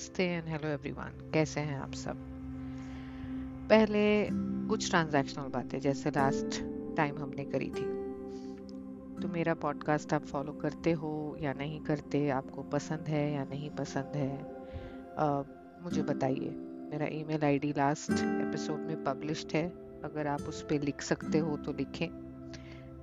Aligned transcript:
नमस्ते 0.00 0.24
and 0.24 0.48
hello 0.48 0.68
everyone 0.68 1.30
कैसे 1.34 1.60
हैं 1.60 1.78
आप 1.78 1.92
सब? 1.92 2.16
पहले 3.70 4.28
कुछ 4.68 4.88
ट्रांजैक्शनल 4.90 5.44
बातें 5.44 5.80
जैसे 5.80 6.10
लास्ट 6.10 6.60
टाइम 6.96 7.18
हमने 7.18 7.44
करी 7.44 7.66
थी। 7.66 7.84
तो 9.22 9.28
मेरा 9.28 9.54
पॉडकास्ट 9.54 10.12
आप 10.12 10.24
फॉलो 10.24 10.52
करते 10.52 10.92
हो 10.92 11.36
या 11.40 11.52
नहीं 11.52 11.80
करते 11.80 12.30
आपको 12.30 12.62
पसंद 12.62 13.00
है 13.00 13.32
या 13.32 13.44
नहीं 13.44 13.70
पसंद 13.70 14.16
है 14.16 14.56
आ, 15.18 15.42
मुझे 15.82 16.02
बताइए। 16.02 16.50
मेरा 16.90 17.06
ईमेल 17.06 17.44
आईडी 17.44 17.74
लास्ट 17.78 18.10
एपिसोड 18.10 18.80
में 18.80 19.04
पब्लिश्ड 19.04 19.48
है। 19.54 19.68
अगर 20.04 20.26
आप 20.26 20.40
उस 20.40 20.62
पर 20.62 20.82
लिख 20.82 21.02
सकते 21.02 21.38
हो 21.38 21.56
तो 21.56 21.72
लिखें। 21.72 22.08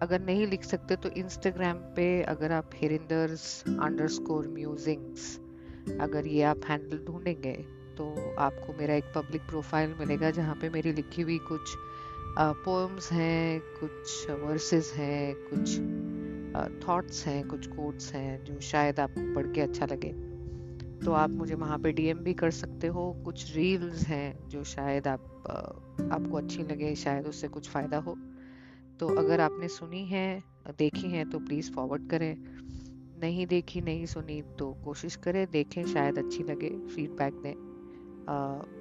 अगर 0.01 0.21
नहीं 0.21 0.47
लिख 0.47 0.63
सकते 0.63 0.95
तो 0.95 1.09
इंस्टाग्राम 1.09 1.77
पे 1.77 2.21
अगर 2.21 2.51
आप 2.51 2.69
हिरिंदर्स 2.75 3.63
अंडर 3.67 4.07
स्कोर 4.07 4.47
म्यूजिंग्स 4.47 5.46
अगर 6.01 6.27
ये 6.27 6.43
आप 6.43 6.61
हैंडल 6.69 6.99
ढूंढेंगे 7.07 7.53
तो 7.97 8.35
आपको 8.39 8.73
मेरा 8.73 8.93
एक 8.93 9.05
पब्लिक 9.15 9.41
प्रोफ़ाइल 9.41 9.93
मिलेगा 9.99 10.31
जहाँ 10.31 10.55
पे 10.55 10.69
मेरी 10.69 10.91
लिखी 10.93 11.21
हुई 11.21 11.37
कुछ 11.37 11.75
पोएम्स 12.39 13.11
हैं, 13.11 13.61
कुछ 13.79 14.29
वर्सेस 14.29 14.93
हैं, 14.95 15.35
कुछ 15.49 16.87
थॉट्स 16.87 17.25
हैं, 17.27 17.47
कुछ 17.47 17.67
कोट्स 17.67 18.13
हैं 18.13 18.43
जो 18.43 18.59
शायद 18.59 18.99
आपको 18.99 19.33
पढ़ 19.35 19.47
के 19.47 19.61
अच्छा 19.61 19.85
लगे। 19.85 20.11
तो 21.05 21.11
आप 21.11 21.29
मुझे 21.29 21.55
वहाँ 21.55 21.79
पे 21.79 21.91
डीएम 21.91 22.17
भी 22.17 22.33
कर 22.33 22.51
सकते 22.51 22.87
हो। 22.87 23.11
कुछ 23.25 23.55
रील्स 23.55 24.01
हैं 24.03 24.49
जो 24.49 24.63
शायद 24.63 25.07
आप 25.07 25.21
आपको 26.13 26.37
अच्छी 26.37 26.63
लगे, 26.63 26.95
शायद 26.95 27.27
उससे 27.27 27.47
कुछ 27.47 27.69
फ़ायदा 27.69 27.97
हो। 27.97 28.17
तो 28.99 29.07
अगर 29.15 29.41
आपने 29.41 29.67
सुनी 29.67 30.05
है, 30.05 30.43
देखी 30.79 31.07
है 31.07 31.29
तो 31.29 31.39
प्लीज़ 31.39 31.71
फॉरवर्ड 31.71 32.09
करें। 32.09 32.35
नहीं 33.17 33.45
देखी, 33.47 33.81
नहीं 33.81 34.05
सुनी 34.05 34.41
तो 34.59 34.71
कोशिश 34.83 35.15
करें, 35.15 35.45
देखें, 35.51 35.85
शायद 35.85 36.17
अच्छी 36.17 36.43
लगे 36.43 36.69
फीडबैक 36.87 37.33
दें। 37.33 37.55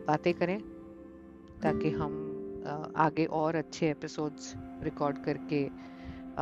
बातें 0.07 0.33
करें, 0.35 0.61
ताकि 1.63 1.91
हम 1.91 2.93
आगे 2.97 3.25
और 3.33 3.57
अच्छे 3.57 3.91
एपिसोड्स 3.91 4.53
रिकॉर्ड 4.83 5.25
करके 5.25 5.65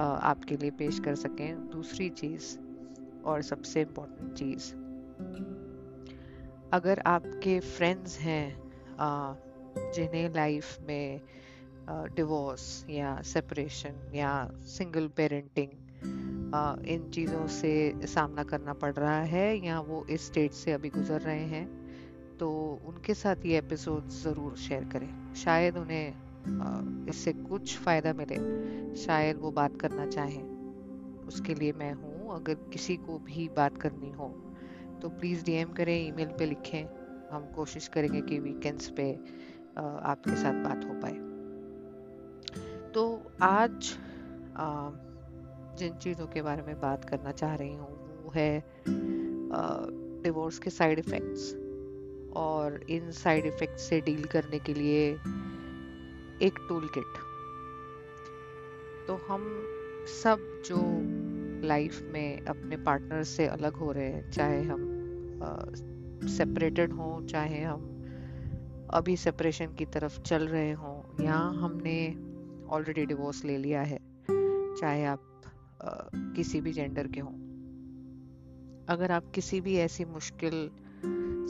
आपके 0.01 0.57
लिए 0.57 0.71
पेश 0.71 0.99
कर 1.01 1.15
सकें। 1.17 1.69
दूसरी 1.71 2.09
चीज़, 2.13 2.57
और 3.25 3.43
सबसे 3.43 3.81
इम्पोर्टेंट 3.81 4.33
चीज़, 4.35 4.73
अगर 6.73 7.03
आपके 7.07 7.59
फ्रेंड्स 7.61 8.19
हैं 8.19 8.47
जिन्हें 9.95 10.29
लाइफ 10.35 10.79
में 10.81 11.21
डिवोर्स 12.17 12.85
या 12.91 13.21
सेपरेशन 13.25 14.13
या 14.15 14.33
सिंगल 14.69 15.09
पेरेंटिंग 15.17 15.71
इन 16.89 17.09
चीज़ों 17.15 17.47
से 17.51 17.73
सामना 18.07 18.43
करना 18.45 18.73
पड़ 18.75 18.93
रहा 18.95 19.21
है 19.23 19.67
या 19.67 19.81
वो 19.83 20.05
इस 20.11 20.27
स्टेज 20.27 20.53
से 20.53 20.73
अभी 20.73 20.89
गुजर 20.91 21.21
रहे 21.21 21.45
हैं 21.47 21.67
तो 22.39 22.51
उनके 22.87 23.15
साथ 23.15 23.47
ये 23.47 23.59
एपिसोड 23.59 24.09
ज़रूर 24.13 24.57
शेयर 24.59 24.85
करें। 24.93 25.35
शायद 25.35 25.77
उन्हें 25.77 27.07
इससे 27.09 27.33
कुछ 27.33 27.77
फ़ायदा 27.79 28.13
मिले। 28.13 28.39
शायद 28.97 29.37
वो 29.37 29.51
बात 29.53 29.81
करना 29.81 30.07
चाहें। 30.07 30.43
उसके 31.27 31.55
लिए 31.55 31.73
मैं 31.73 31.93
हूँ। 31.95 32.35
अगर 32.35 32.55
किसी 32.73 32.97
को 32.97 33.19
भी 33.21 33.49
बात 33.57 33.79
करनी 33.79 34.11
हो 34.13 34.29
तो 35.03 35.09
प्लीज़ 35.11 35.45
डीएम 35.45 35.73
करें 35.73 35.97
ईमेल 35.99 36.29
पे 36.39 36.47
लिखें। 36.47 36.85
हम 37.31 37.47
कोशिश 37.55 37.89
करेंगे 37.89 38.21
कि 38.21 38.39
वीकेंड्स 38.41 38.89
पे 38.91 39.13
आपके 40.05 40.37
साथ 40.37 40.63
बात 40.65 40.85
हो 40.85 40.95
पाए। 41.01 41.15
तो 42.93 43.05
आज 43.43 43.93
जिन 45.79 45.95
चीज़ों 45.95 46.27
के 46.27 46.43
बारे 46.43 46.63
में 46.63 46.81
बात 46.81 47.05
करना 47.05 47.33
चाह 47.33 47.55
रही 47.55 47.75
हूँ, 47.75 48.23
वो 48.25 48.33
है 48.35 48.63
डिवोर्स 50.23 50.59
के 50.59 50.71
साइड 50.71 50.99
इफ़ेक्ट्स 50.99 51.53
और 52.37 52.81
इन 52.91 53.11
साइड 53.13 53.47
इफ़ेक्ट्स 53.47 53.89
से 53.89 54.01
डील 54.01 54.25
करने 54.25 54.59
के 54.59 54.75
लिए 54.75 55.11
एक 56.43 56.59
टूल 56.69 56.89
किट 56.95 57.23
तो 59.07 59.15
हम 59.29 59.43
सब 60.23 60.39
जो 60.67 60.81
लाइफ 61.67 62.01
में 62.13 62.41
अपने 62.41 62.77
पार्टनर 62.77 63.23
से 63.23 63.47
अलग 63.47 63.77
हो 63.77 63.91
रहे 63.93 64.07
हैं, 64.07 64.31
चाहे 64.31 64.63
हम 64.63 64.81
सेपरेटेड 66.29 66.93
हों, 66.93 67.27
चाहे 67.27 67.63
हम 67.63 67.91
अभी 68.93 69.17
सेपरेशन 69.17 69.75
की 69.75 69.85
तरफ़ 69.87 70.21
चल 70.21 70.47
रहे 70.49 70.73
हों, 70.73 71.25
या 71.25 71.37
हमने 71.61 71.97
ऑलरेडी 72.71 73.07
डिवोर्स 73.07 73.45
ले 73.45 73.57
लिया 73.59 73.83
है, 73.83 73.99
चाहे 74.81 75.05
आप 75.05 75.34
किसी 75.83 76.61
भी 76.61 76.73
जेंडर 76.73 77.07
के 77.07 77.21
हों। 77.21 77.33
अगर 78.89 79.13
आप 79.13 79.31
किसी 79.35 79.61
भी 79.61 79.77
ऐसी 79.77 80.05
मुश्किल 80.05 80.71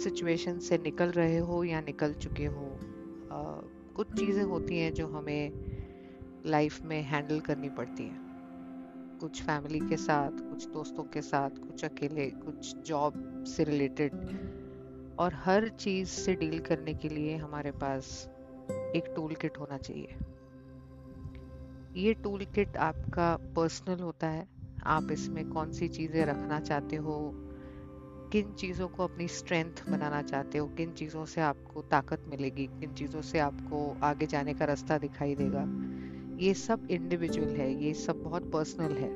सिचुएशन 0.02 0.58
से 0.58 0.78
निकल 0.78 1.10
रहे 1.10 1.38
हो 1.38 1.64
या 1.64 1.80
निकल 1.80 2.12
चुके 2.14 2.46
हो 2.46 2.70
कुछ 3.96 4.12
चीज़ें 4.18 4.42
होती 4.42 4.78
हैं 4.78 4.92
जो 4.94 5.06
हमें 5.06 5.52
लाइफ 6.46 6.82
में 6.82 7.02
हैंडल 7.02 7.40
करनी 7.40 7.68
पड़ती 7.68 8.02
हैं। 8.02 9.18
कुछ 9.20 9.42
फैमिली 9.42 9.80
के 9.80 9.96
साथ, 9.96 10.30
कुछ 10.30 10.66
दोस्तों 10.68 11.04
के 11.04 11.22
साथ, 11.22 11.50
कुछ 11.50 11.84
अकेले, 11.84 12.30
कुछ 12.30 12.76
जॉब 12.76 13.44
से 13.46 13.64
रिलेटेड 13.64 14.12
और 15.18 15.34
हर 15.34 15.68
चीज़ 15.68 16.08
से 16.08 16.34
डील 16.34 16.58
करने 16.58 16.94
के 16.94 17.08
लिए 17.08 17.36
हमारे 17.36 17.70
पास 17.70 18.28
एक 18.70 19.12
टूल 19.16 19.34
किट 19.34 19.58
होना 19.58 19.78
चाहिए। 19.78 20.16
ये 21.96 22.12
टूल 22.14 22.44
किट 22.44 22.76
आपका 22.76 23.36
पर्सनल 23.56 24.00
होता 24.00 24.26
है। 24.26 24.46
आप 24.86 25.10
इसमें 25.12 25.48
कौन 25.50 25.72
सी 25.72 25.88
चीज़ें 25.88 26.24
रखना 26.26 26.58
चाहते 26.60 26.96
हो? 26.96 27.32
किन 28.32 28.52
चीज़ों 28.52 28.88
को 28.88 29.04
अपनी 29.04 29.28
स्ट्रेंथ 29.28 29.82
बनाना 29.88 30.22
चाहते 30.22 30.58
हो? 30.58 30.66
किन 30.68 30.92
चीज़ों 30.92 31.24
से 31.24 31.40
आपको 31.40 31.82
ताकत 31.82 32.24
मिलेगी? 32.28 32.66
किन 32.80 32.94
चीज़ों 32.94 33.22
से 33.22 33.38
आपको 33.38 33.96
आगे 34.02 34.26
जाने 34.26 34.54
का 34.54 34.64
रास्ता 34.64 34.98
दिखाई 34.98 35.34
देगा? 35.34 35.64
ये 36.44 36.54
सब 36.54 36.86
इंडिविजुअल 36.90 37.54
है। 37.56 37.72
ये 37.84 37.94
सब 37.94 38.22
बहुत 38.22 38.50
पर्सनल 38.52 38.96
है। 38.96 39.10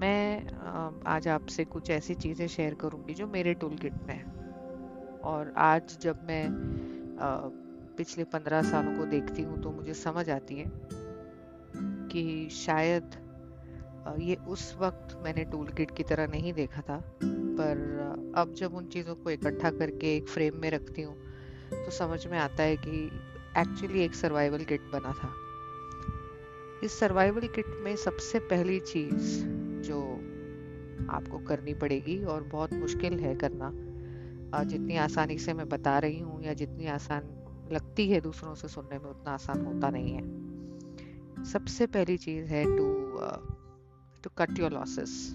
मैं 0.00 1.02
आज 1.06 1.28
आपसे 1.28 1.64
कुछ 1.64 1.90
ऐसी 1.90 2.14
चीज़ें 2.14 2.46
शेयर 2.48 2.74
करूँगी 2.74 3.14
जो 3.14 3.26
मेरे 3.26 3.54
टूल 3.54 3.76
किट 3.76 4.02
में 4.08 4.14
है। 4.14 4.24
और 5.24 5.52
आज 5.56 5.98
जब 6.00 6.26
मैं 6.28 6.48
पिछले 7.96 8.24
पंद्रह 8.24 8.62
सालों 8.62 8.96
को 8.98 9.04
देखती 9.06 9.42
हूँ 9.42 9.62
तो 9.62 9.70
मुझे 9.70 9.94
समझ 9.94 10.30
आती 10.30 10.54
है। 10.54 10.70
कि 12.12 12.48
शायद 12.52 13.24
ये 14.20 14.34
उस 14.48 14.76
वक्त 14.80 15.16
मैंने 15.24 15.44
टूल 15.44 15.68
किट 15.68 15.90
की 15.90 16.02
तरह 16.02 16.26
नहीं 16.26 16.52
देखा 16.52 16.80
था, 16.80 17.00
पर 17.22 18.32
अब 18.36 18.52
जब 18.54 18.74
उन 18.74 18.86
चीज़ों 18.86 19.14
को 19.14 19.30
इकट्ठा 19.30 19.70
करके 19.70 20.16
एक 20.16 20.28
फ्रेम 20.28 20.60
में 20.60 20.70
रखती 20.70 21.02
हूँ 21.02 21.16
तो 21.74 21.90
समझ 21.90 22.26
में 22.26 22.38
आता 22.38 22.62
है 22.62 22.76
कि 22.76 23.04
एक्चुअली 23.58 24.02
एक 24.02 24.14
सर्वाइवल 24.14 24.64
किट 24.64 24.80
बना 24.92 25.12
था। 25.12 25.32
इस 26.84 26.98
सर्वाइवल 27.00 27.46
किट 27.48 27.66
में 27.84 27.94
सबसे 27.96 28.38
पहली 28.38 28.78
चीज़ 28.82 29.44
जो 29.88 30.00
आपको 31.10 31.38
करनी 31.38 31.74
पड़ेगी 31.74 32.22
और 32.24 32.42
बहुत 32.42 32.72
मुश्किल 32.74 33.18
है 33.20 33.34
करना 33.34 33.72
जितनी 34.64 34.96
आसानी 34.96 35.38
से 35.38 35.52
मैं 35.54 35.68
बता 35.68 35.98
रही 35.98 36.18
हूँ 36.18 36.42
या 36.44 36.52
जितनी 36.54 36.86
आसान 36.86 37.22
लगती 37.72 38.08
है 38.10 38.20
दूसरों 38.20 38.54
से 38.54 38.68
सुनने 38.68 38.98
में, 38.98 39.10
उतना 39.10 39.32
आसान 39.32 39.64
होता 39.66 39.90
नहीं 39.90 40.12
है। 40.12 40.35
सबसे 41.52 41.86
पहली 41.86 42.16
चीज़ 42.16 42.46
है 42.46 42.64
to 42.76 42.84
to 44.22 44.30
cut 44.38 44.58
your 44.58 44.72
losses 44.72 45.32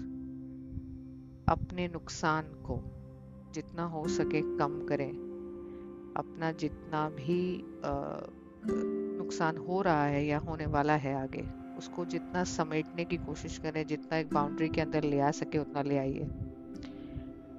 अपने 1.48 1.88
नुकसान 1.88 2.44
को 2.44 2.78
जितना 3.54 3.84
हो 3.84 4.08
सके 4.08 4.40
कम 4.58 4.86
करें. 4.88 5.10
अपना 6.16 6.52
जितना 6.52 7.08
भी 7.08 7.58
uh, 7.58 8.28
नुकसान 9.18 9.56
हो 9.56 9.82
रहा 9.82 10.04
है 10.04 10.26
या 10.26 10.38
होने 10.38 10.66
वाला 10.66 10.96
है 10.96 11.22
आगे 11.22 11.44
उसको 11.78 12.04
जितना 12.04 12.44
समेटने 12.44 13.04
की 13.04 13.16
कोशिश 13.16 13.58
करें 13.58 13.86
जितना 13.86 14.18
एक 14.18 14.32
बाउंड्री 14.34 14.68
के 14.68 14.80
अंदर 14.80 15.02
ले 15.02 15.20
आ 15.20 15.30
सके 15.30 15.58
उतना 15.58 15.82
ले 15.82 15.98
आइए. 15.98 16.28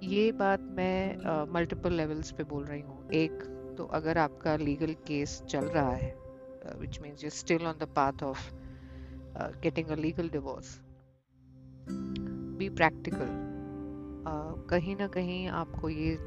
ये 0.04 0.32
बात 0.32 0.62
मैं 0.62 1.52
मल्टीपल 1.54 1.90
uh, 1.90 1.96
लेवल्स 1.96 2.32
पे 2.32 2.44
बोल 2.44 2.66
रही 2.66 2.82
हूँ. 2.82 3.10
एक 3.10 3.44
तो 3.78 3.86
अगर 3.86 4.18
आपका 4.18 4.56
लीगल 4.56 4.94
केस 5.08 5.42
चल 5.50 5.66
रहा 5.66 5.92
है 5.92 6.23
uh, 6.66 6.74
which 6.74 7.00
means 7.00 7.22
you're 7.22 7.32
still 7.32 7.66
on 7.68 7.78
the 7.80 7.88
path 7.88 8.22
of 8.22 8.40
uh, 9.36 9.50
getting 9.62 9.90
a 9.92 9.96
legal 9.96 10.28
divorce. 10.28 10.80
Be 12.58 12.70
practical. 12.70 13.28
Uh, 14.26 14.54
कहीं 14.70 14.96
ना 14.96 15.08
कहीं 15.08 15.48
आपको 15.62 15.90
ये 15.90 16.18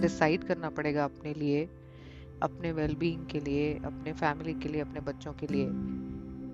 डिसाइड 0.00 0.44
करना 0.44 0.70
पड़ेगा 0.70 1.04
अपने 1.04 1.32
लिए 1.34 1.64
अपने 2.42 2.72
वेलबींग 2.72 3.26
के 3.26 3.40
लिए 3.40 3.74
अपने 3.84 4.12
फैमिली 4.12 4.54
के 4.54 4.68
लिए 4.68 4.80
अपने 4.80 5.00
बच्चों 5.00 5.32
के 5.32 5.46
लिए 5.46 5.66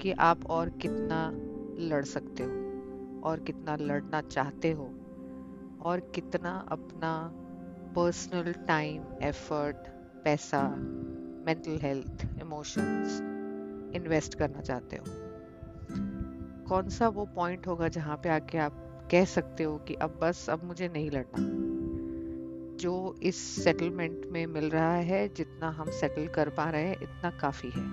कि 0.02 0.12
आप 0.20 0.46
और 0.50 0.70
कितना 0.82 1.20
लड़ 1.90 2.04
सकते 2.04 2.42
हो 2.42 3.20
और 3.24 3.40
कितना 3.40 3.76
लड़ना 3.76 4.20
चाहते 4.20 4.72
हो 4.72 4.90
और 5.82 6.00
कितना 6.14 6.52
अपना 6.72 7.12
पर्सनल 7.96 8.52
टाइम 8.68 9.02
एफर्ट 9.22 9.88
पैसा 10.24 10.62
मेंटल 11.48 11.78
हेल्थ 11.82 12.40
इमोशंस 12.40 13.20
इन्वेस्ट 13.96 14.34
करना 14.34 14.60
चाहते 14.60 14.96
हो? 14.96 15.04
कौन 16.68 16.88
सा 16.88 17.08
वो 17.08 17.24
पॉइंट 17.24 17.66
होगा 17.66 17.88
जहाँ 17.88 18.16
पे 18.16 18.28
आके 18.28 18.58
आप 18.58 19.08
कह 19.10 19.24
सकते 19.24 19.64
हो 19.64 19.78
कि 19.78 19.94
अब 19.94 20.18
बस 20.22 20.50
अब 20.50 20.64
मुझे 20.64 20.88
नहीं 20.88 21.10
लड़ना? 21.10 21.58
जो 22.76 23.16
इस 23.22 23.36
सेटलमेंट 23.36 24.26
में 24.26 24.46
मिल 24.46 24.70
रहा 24.70 24.94
है 24.94 25.28
जितना 25.28 25.70
हम 25.70 25.90
सेटल 25.90 26.26
कर 26.26 26.48
पा 26.48 26.70
रहे 26.70 26.82
हैं 26.82 26.96
इतना 27.02 27.30
काफ़ी 27.30 27.68
है। 27.68 27.84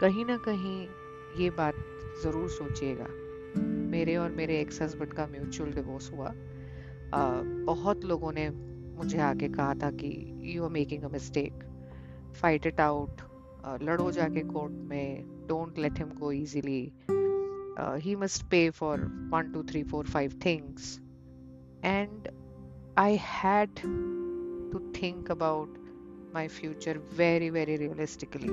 कहीं 0.00 0.24
ना 0.24 0.36
कहीं 0.36 0.88
ये 1.42 1.50
बात 1.50 1.74
ज़रूर 2.24 2.48
सोचिएगा। 2.48 3.06
मेरे 3.90 4.16
और 4.16 4.30
मेरे 4.30 4.60
एक्स 4.60 4.82
हस्बैंड 4.82 5.12
का 5.12 5.26
म्यूचुअल 5.26 5.70
डिवोर्स 5.70 6.12
हुआ। 6.12 6.28
आ, 7.14 7.40
बहुत 7.44 8.04
लोगों 8.04 8.32
ने 8.32 8.50
मुझे 8.96 9.18
आके 9.18 9.48
कहा 9.48 9.74
था 9.74 9.90
कि 9.90 10.40
you 10.42 10.64
are 10.64 10.70
making 10.70 11.02
a 11.02 11.08
mistake 11.08 11.67
fight 12.32 12.66
it 12.66 12.80
out 12.80 13.20
लड़ो 13.82 14.10
जाके 14.12 14.42
कोर्ट 14.42 14.72
में 14.90 15.46
don't 15.48 15.78
let 15.78 15.98
him 15.98 16.08
go 16.18 16.32
easily 16.32 16.80
he 18.04 18.16
must 18.16 18.44
pay 18.50 18.68
for 18.70 19.00
one 19.32 19.52
two 19.52 19.62
three 19.62 19.82
four 19.84 20.06
five 20.06 20.38
things 20.44 20.98
and 21.84 22.28
I 22.98 23.18
had 23.20 23.74
to 24.72 24.80
think 25.02 25.30
about 25.30 25.76
my 26.34 26.48
future 26.48 26.98
very 27.18 27.50
very 27.50 27.76
realistically 27.76 28.52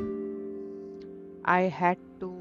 I 1.54 1.69
had 1.80 1.98
to 2.22 2.31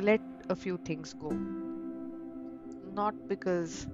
let 0.00 0.50
a 0.50 0.54
few 0.54 0.76
things 0.88 1.14
go 1.16 1.30
not 2.96 3.14
because 3.28 3.84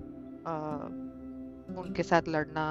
उनके 1.78 2.02
साथ 2.02 2.28
लड़ना 2.28 2.66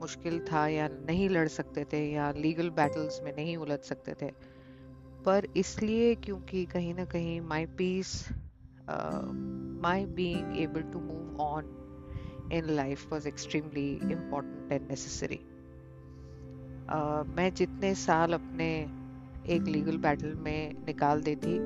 मुश्किल 0.00 0.40
था 0.52 0.68
या 0.68 0.88
नहीं 0.88 1.28
लड़ 1.28 1.48
सकते 1.48 1.84
थे 1.84 2.12
या 2.12 2.32
लीगल 2.32 2.70
बैटल्स 2.70 3.20
में 3.24 3.36
नहीं 3.36 3.56
उलझ 3.56 3.78
सकते 3.78 4.14
थे 4.22 4.30
पर 5.24 5.48
इसलिए 5.56 6.14
क्योंकि 6.14 6.64
कहीं 6.64 6.94
ना 6.94 7.04
कहीं 7.04 7.40
my 7.40 7.66
peace 7.66 8.28
my 9.82 10.06
being 10.06 10.58
able 10.58 10.82
to 10.82 10.98
move 10.98 11.40
on 11.40 11.64
in 12.52 12.64
life 12.64 13.12
was 13.12 13.28
extremely 13.28 13.90
important 13.92 14.72
and. 14.72 15.38
Uh, 16.92 17.36
मैं 17.36 17.54
जितने 17.54 17.94
साल 17.94 18.32
अपने 18.32 18.88
एक 19.48 19.62
लीगल 19.62 19.96
बैटल 19.96 20.34
में 20.34 20.86
निकाल 20.86 21.22
देती 21.22 21.58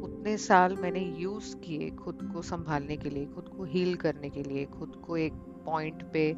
उतने 0.00 0.36
साल 0.36 0.76
मैंने 0.76 1.00
यूज़ 1.00 1.56
किए 1.56 1.90
खुद 1.90 2.30
को 2.34 2.42
संभालने 2.42 2.96
के 2.96 3.10
लिए 3.10 3.26
खुद 3.26 3.48
को 3.48 3.64
हील 3.64 3.94
करने 3.94 4.30
के 4.30 4.42
लिए 4.42 4.64
खुद 4.64 5.02
को 5.06 5.16
एक 5.16 5.32
पॉइंट 5.64 6.02
पे 6.12 6.36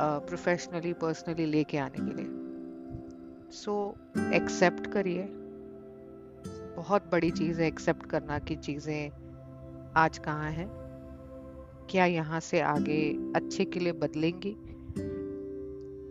प्रोफेशनली 0.00 0.92
पर्सनली 0.92 1.46
लेके 1.46 1.78
आने 1.78 1.98
के 1.98 2.22
लिए। 2.22 2.26
सो 3.50 3.96
एक्सेप्ट 4.34 4.86
करिए। 4.86 5.22
बहुत 6.76 7.02
बड़ी 7.12 7.30
चीज़ 7.30 7.60
है 7.60 7.66
एक्सेप्ट 7.66 8.06
करना 8.06 8.38
कि 8.38 8.56
चीज़ें 8.56 9.10
आज 9.96 10.18
कहाँ 10.18 10.50
हैं। 10.50 10.68
क्या 11.90 12.04
यहाँ 12.04 12.40
से 12.40 12.60
आगे 12.60 13.32
अच्छे 13.36 13.64
के 13.64 13.80
लिए 13.80 13.92
बदलेंगी? 13.92 14.56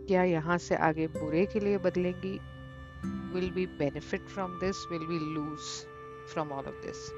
क्या 0.08 0.24
यहाँ 0.24 0.58
से 0.58 0.76
आगे 0.76 1.08
बुरे 1.08 1.46
के 1.46 1.60
लिए 1.60 1.78
बदलेंगी? 1.78 2.40
Will 3.34 3.52
be 3.52 3.66
benefit 3.66 4.22
from 4.22 4.52
this 4.52 4.76
will 4.92 5.06
be 5.06 5.20
lose 5.34 5.60
from 6.34 6.52
all 6.52 6.66
of 6.66 6.86
this 6.86 7.12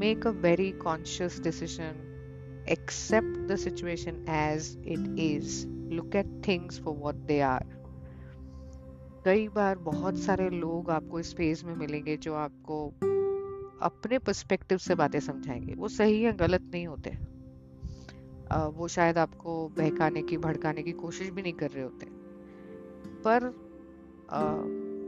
make 0.00 0.26
a 0.26 0.30
very 0.30 0.72
conscious 0.72 1.40
decision 1.40 2.07
accept 2.70 3.48
the 3.48 3.56
situation 3.56 4.24
as 4.28 4.76
it 4.94 5.04
is. 5.16 5.66
Look 5.90 6.14
at 6.14 6.26
things 6.42 6.78
for 6.78 6.94
what 7.04 7.26
they 7.28 7.40
are. 7.42 7.66
कई 9.24 9.48
बार 9.48 9.78
बहुत 9.78 10.18
सारे 10.18 10.50
लोग 10.50 10.90
आपको 10.90 11.20
इस 11.20 11.34
फ़ेज़ 11.36 11.64
में 11.66 11.76
मिलेंगे 11.76 12.16
जो 12.16 12.34
आपको 12.34 12.86
अपने 13.82 14.18
पर्सपेक्टिव 14.18 14.78
से 14.78 14.94
बातें 14.94 15.20
समझाएँगे। 15.20 15.74
वो 15.74 15.88
सही 15.88 16.24
या 16.24 16.32
गलत 16.32 16.62
नहीं 16.62 16.86
होते। 16.86 17.10
वो 18.68 18.88
शायद 18.88 19.18
आपको 19.18 19.68
बहकाने 19.68 20.22
की 20.22 20.36
भड़काने 20.36 20.82
की 20.82 20.92
कोशिश 20.92 21.28
भी 21.28 21.42
नहीं 21.42 21.52
कर 21.52 21.70
रहे 21.70 21.84
होते। 21.84 22.06
पर 23.24 23.68
आ, 24.30 24.42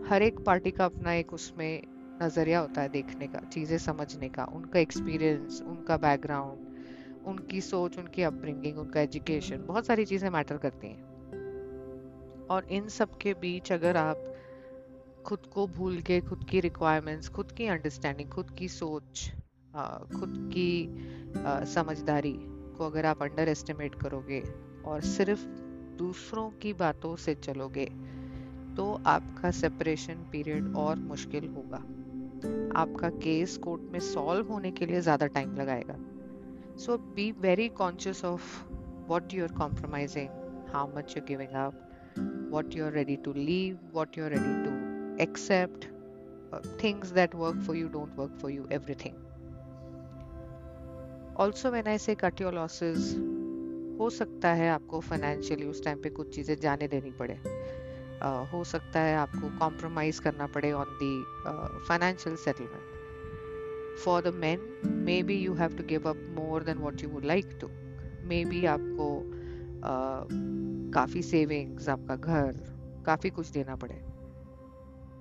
हर 0.09 0.23
एक 0.23 0.41
पार्टी 0.41 0.71
का 0.71 0.85
अपना 0.85 1.13
एक 1.13 1.33
उसमें 1.33 1.83
नज़रिया 2.23 2.61
होता 2.61 2.83
है 2.83 2.89
देखने 2.89 3.27
का 3.27 3.39
चीज़ें 3.39 3.79
समझने 3.79 4.29
का 4.29 4.45
उनका 4.45 4.79
एक्सपीरियंस 4.79 5.63
उनका 5.67 5.97
बैकग्राउंड 5.97 6.70
उनकी 7.27 7.61
सोच, 7.61 7.99
उनकी 7.99 8.23
अपब्रिंगिंग 8.23 8.79
उनका 8.79 9.01
एजुकेशन 9.01 9.65
बहुत 9.67 9.87
सारी 9.87 10.05
चीज़ें 10.05 10.29
मैटर 10.31 10.57
करती 10.59 10.87
हैं। 10.87 11.09
और 12.49 12.67
इन 12.71 12.89
सब 12.89 13.17
के 13.19 13.35
बीच 13.35 13.73
अगर 13.73 13.97
आप 13.97 14.25
खुद 15.27 15.47
को 15.47 15.67
भूल 15.69 16.01
के, 16.01 16.21
खुद 16.21 16.45
की 16.51 16.61
रिक्वायरमेंट्स 16.61 17.29
खुद 17.29 17.53
की 17.53 17.67
अंडरस्टैंडिंग 17.67 18.29
खुद 18.31 18.51
की 18.51 18.69
सोच 18.69 19.31
खुद 20.11 20.51
की 20.53 20.71
समझदारी 21.67 22.35
को 22.79 22.87
अगर 22.87 23.07
आप 23.07 23.23
अंडर 23.23 23.49
एस्टिमेट 23.49 23.95
करोगे 23.95 24.43
और 24.87 25.01
सिर्फ़ 25.01 25.45
दूसरों 25.99 26.49
की 26.51 26.73
बातों 26.73 27.15
से 27.17 27.35
चलोगे 27.35 27.85
तो 28.77 28.93
आपका 29.07 29.51
सेपरेशन 29.51 30.15
पीरियड 30.33 30.75
और 30.77 30.99
मुश्किल 30.99 31.47
होगा। 31.49 31.79
आपका 32.81 33.09
केस 33.19 33.57
कोर्ट 33.57 33.83
में 33.83 33.99
सॉल्व 34.01 34.53
होने 34.53 34.71
के 34.71 34.87
लिए 34.87 35.01
ज़्यादा 35.01 35.27
टाइम 35.29 35.55
लगाएगा। 35.57 35.97
So 36.79 36.99
be 37.17 37.31
very 37.41 37.69
conscious 37.83 38.25
of 38.25 38.59
what 39.09 39.35
you 39.35 39.45
are 39.45 39.53
compromising 39.59 40.29
how 40.75 40.97
much 40.97 41.17
you 41.17 41.23
giving 41.29 41.55
up 41.65 41.87
what 42.51 42.75
you're 42.75 42.91
ready 42.91 43.17
to 43.17 43.33
leave, 43.33 43.79
what 43.93 44.17
you're 44.17 44.31
ready 44.31 44.55
to 44.65 45.17
accept 45.21 45.89
uh, 46.53 46.59
things 46.79 47.13
that 47.13 47.35
work 47.35 47.61
for 47.63 47.75
you 47.75 47.89
don't 47.89 48.17
work 48.17 48.39
for 48.41 48.51
you 48.51 48.67
everything 48.71 49.15
also 51.37 51.71
when 51.71 51.87
i 51.87 51.97
say 51.97 52.15
cut 52.15 52.41
your 52.41 52.53
losses 52.53 53.13
हो 54.01 54.09
सकता 54.11 54.49
है 54.59 54.69
आपको 54.71 55.01
financially 55.01 55.67
उस 55.67 55.83
time 55.85 55.99
पे 56.03 56.11
कुछ 56.11 56.35
चीज़ें 56.35 56.55
जाने 56.61 56.87
देनी 56.89 57.11
पड़े 57.19 57.35
uh, 57.35 58.53
हो 58.53 58.63
सकता 58.65 59.01
है 59.01 59.17
आपको 59.17 59.49
कॉम्प्रोमाइज 59.59 60.19
करना 60.19 60.47
पड़े 60.55 60.73
on 60.73 60.97
the 61.03 61.13
financial 61.89 62.37
settlement 62.45 63.00
for 63.97 64.23
the 64.23 64.35
man 64.35 64.61
maybe 65.23 65.35
you 65.35 65.55
have 65.55 65.77
to 65.77 65.85
give 65.89 66.09
up 66.09 66.27
more 66.39 66.65
than 66.65 66.79
what 66.79 67.03
you 67.03 67.09
would 67.09 67.25
like 67.25 67.59
to 67.61 67.69
maybe 68.45 68.65
आपको 68.67 69.09
काफ़ी 70.95 71.23
सेविंग्स 71.23 71.89
आपका 71.89 72.17
घर, 72.17 72.53
काफ़ी 73.07 73.31
कुछ 73.31 73.51
देना 73.51 73.77
पड़े. 73.77 73.95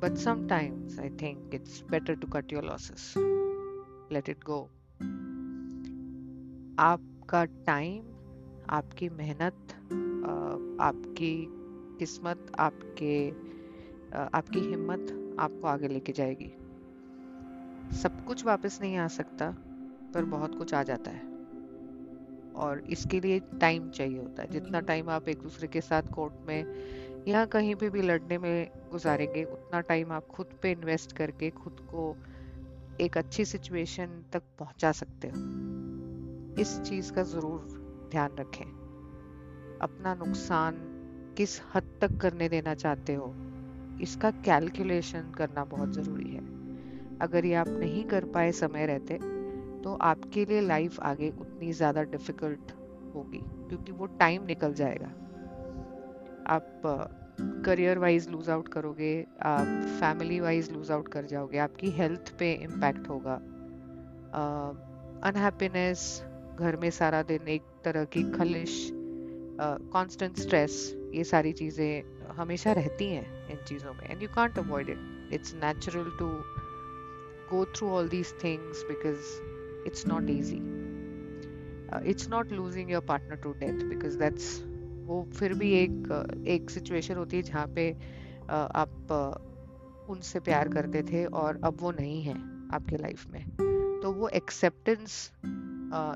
But 0.01 0.18
sometimes 0.18 1.00
I 1.00 1.10
think 1.21 1.56
it's 1.56 1.83
better 1.92 2.16
to 2.16 2.27
cut 2.27 2.54
your 2.54 2.63
losses 2.63 3.13
let 4.11 4.30
it 4.30 4.44
go 4.45 4.59
आपका 6.80 7.44
time 7.66 8.04
आपकी 8.69 9.09
मेहनत 9.09 9.73
आपकी 10.81 11.35
किस्मत, 11.99 12.52
आपके 12.59 13.30
आपकी 14.33 14.59
हिम्मत 14.59 15.35
आपको 15.40 15.68
आगे 15.68 15.88
लेके 15.88 16.11
जाएगी. 16.14 16.52
सब 17.93 18.25
कुछ 18.25 18.45
वापस 18.45 18.79
नहीं 18.81 18.97
आ 18.97 19.07
सकता, 19.07 19.55
पर 20.13 20.25
बहुत 20.25 20.57
कुछ 20.57 20.73
आ 20.73 20.83
जाता 20.83 21.11
है। 21.11 21.29
और 22.55 22.79
इसके 22.79 23.19
लिए 23.19 23.39
टाइम 23.39 23.89
चाहिए 23.89 24.19
होता 24.19 24.43
है। 24.43 24.49
जितना 24.49 24.79
टाइम 24.79 25.09
आप 25.09 25.29
एक 25.29 25.39
दूसरे 25.39 25.67
के 25.67 25.81
साथ 25.81 26.01
कोर्ट 26.01 26.33
में 26.47 26.75
या 27.27 27.45
कहीं 27.45 27.75
पे 27.75 27.89
भी 27.89 28.01
लड़ने 28.01 28.37
में 28.37 28.71
गुजारेंगे, 28.91 29.43
उतना 29.43 29.81
टाइम 29.81 30.11
आप 30.11 30.27
खुद 30.27 30.45
पे 30.61 30.71
इन्वेस्ट 30.71 31.11
करके 31.11 31.49
खुद 31.49 31.77
को 31.79 32.17
एक 33.01 33.17
अच्छी 33.17 33.45
सिचुएशन 33.45 34.23
तक 34.33 34.43
पहुँचा 34.59 34.91
सकते 34.91 35.27
हो। 35.27 35.33
इस 36.61 36.81
चीज़ 36.81 37.13
का 37.13 37.23
ज़रूर 37.23 37.59
ध्यान 38.11 38.31
रखें। 38.39 38.65
अपना 39.81 40.15
नुकसान 40.15 40.75
किस 41.37 41.61
हद 41.75 41.97
तक 42.01 42.17
करने 42.17 42.49
देना 42.49 42.73
चाहते 42.73 43.13
हो, 43.13 43.35
इसका 44.01 44.31
कैलकुलेशन 44.31 45.31
करना 45.37 45.65
बहुत 45.65 45.93
ज़रूरी 45.93 46.29
है। 46.29 46.58
अगर 47.21 47.45
ये 47.45 47.54
आप 47.56 47.68
नहीं 47.69 48.04
कर 48.06 48.26
पाए 48.33 48.52
समय 48.54 48.85
रहते 48.85 49.18
तो 49.81 49.97
आपके 50.04 50.45
लिए 50.45 50.61
लाइफ 50.61 50.99
आगे 51.02 51.30
उतनी 51.31 51.71
ज़्यादा 51.73 52.04
डिफ़िकल्ट 52.06 52.71
होगी, 53.16 53.42
क्योंकि 53.69 53.92
वो 53.92 54.06
टाइम 54.19 54.45
निकल 54.45 54.73
जाएगा। 54.73 55.07
आप 56.47 56.81
करियर 57.66 57.99
वाइज 57.99 58.30
लूज 58.30 58.49
आउट 58.49 58.68
करोगे, 58.68 59.26
आप 59.44 59.68
फैमिली 59.99 60.40
वाइज 60.40 60.71
लूज 60.71 60.92
आउट 60.92 61.07
कर 61.07 61.26
जाओगे, 61.26 61.57
आपकी 61.57 61.90
हेल्थ 61.92 62.33
पे 62.40 62.52
इम्पैक्ट 62.54 63.09
होगा। 63.09 63.35
अनहैप्पीनेस 65.28 66.02
घर 66.59 66.76
में 66.76 66.90
सारा 66.92 67.21
दिन 67.23 67.47
एक 67.47 67.64
तरह 67.83 68.06
की 68.07 68.23
खलिश 68.31 68.90
कांस्टेंट 69.61 70.38
स्ट्रेस 70.40 70.73
ये 71.14 71.23
सारी 71.23 71.52
चीज़ें 71.54 72.33
हमेशा 72.35 72.71
रहती 72.73 73.06
हैं 73.06 73.49
इन 73.52 73.57
चीज़ों 73.68 73.94
में 73.94 74.04
and 74.04 74.21
you 74.23 74.30
can't 74.35 74.59
avoid 74.59 74.90
it 74.90 75.33
it's 75.33 75.56
natural 75.56 76.11
to 76.19 76.28
go 77.51 77.65
through 77.65 77.89
all 77.97 78.07
these 78.07 78.31
things 78.41 78.83
because 78.87 79.29
it's 79.85 80.06
not 80.06 80.29
easy. 80.29 80.61
Uh, 81.91 82.01
it's 82.03 82.27
not 82.27 82.51
losing 82.51 82.89
your 82.89 83.01
partner 83.01 83.37
to 83.45 83.53
death 83.61 83.85
because 83.91 84.18
that's 84.18 84.49
वो 85.06 85.23
फिर 85.35 85.53
भी 85.59 85.71
एक 85.73 86.44
एक 86.47 86.69
सिचुएशन 86.69 87.15
होती 87.15 87.37
है 87.37 87.44
जहाँ 87.44 87.68
पे 87.75 87.89
आप 88.49 89.13
उनसे 90.09 90.39
प्यार 90.39 90.69
करते 90.69 91.01
थे 91.03 91.25
और 91.25 91.59
अब 91.65 91.77
वो 91.81 91.91
नहीं 91.91 92.21
है 92.23 92.35
आपके 92.75 92.97
लाइफ 92.97 93.25
में। 93.31 93.41
तो 94.01 94.11
वो 94.11 94.27
एक्सेप्टेंस 94.39 95.15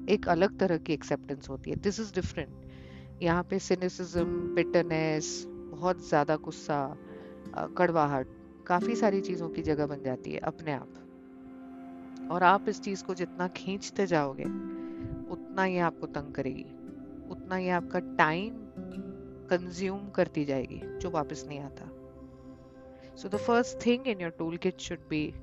एक 0.09 0.27
अलग 0.29 0.57
तरह 0.59 0.77
की 0.77 0.93
एक्सेप्टेंस 0.93 1.49
होती 1.49 1.69
है। 1.69 1.75
दिस 1.77 1.99
इज़ 1.99 2.13
डिफरेंट 2.15 3.21
यहाँ 3.23 3.43
पे 3.49 3.59
सिनेसिज्म 3.59 4.25
बिटरनेस 4.55 5.31
बहुत 5.47 6.07
ज़्यादा 6.09 6.35
गुस्सा 6.45 6.79
कड़वाहट 7.77 8.27
काफ़ी 8.67 8.95
सारी 8.95 9.21
चीज़ों 9.21 9.49
की 9.49 9.61
जगह 9.61 9.87
बन 9.87 10.03
जाती 10.03 10.31
है 10.31 10.39
अपने 10.51 10.71
आप। 10.73 11.02
और 12.33 12.43
आप 12.43 12.69
इस 12.69 12.81
चीज़ 12.81 13.03
को 13.03 13.13
जितना 13.13 13.47
खींचते 13.47 14.05
जाओगे, 14.07 14.43
उतना 15.33 15.63
ही 15.63 15.77
आपको 15.77 16.07
तंग 16.07 16.33
करेगी 16.33 16.65
उतना 17.29 17.55
ही 17.55 17.69
आपका 17.69 17.99
टाइम 17.99 18.53
कंज्यूम 19.49 20.09
करती 20.09 20.45
जाएगी, 20.45 20.81
जो 21.01 21.09
वापस 21.09 21.45
नहीं 21.47 21.59
आता 21.59 21.89
so 23.15 23.29
the 23.29 23.37
first 23.37 23.85
thing 23.85 24.07
in 24.07 24.21
your 24.21 24.31
tool 24.31 24.57
kit 24.57 24.79
should 24.79 25.07
be 25.09 25.33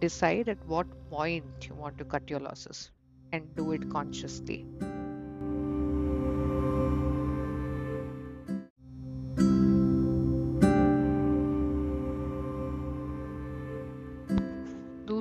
decide 0.00 0.48
at 0.48 0.64
what 0.66 0.94
point 1.10 1.64
you 1.64 1.74
want 1.74 1.98
to 1.98 2.04
cut 2.04 2.30
your 2.30 2.42
losses 2.42 2.90
and 3.34 3.54
do 3.56 3.72
it 3.72 3.84
consciously. 3.84 4.64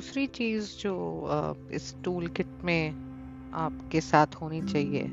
दूसरी 0.10 0.28
चीज़ 0.28 0.78
जो 0.78 1.70
इस 1.72 1.96
टूल 2.04 2.28
किट 2.28 2.48
में 2.64 3.52
आपके 3.54 4.02
साथ 4.02 4.28
होनी 4.36 4.62
चाहिए 4.62 5.04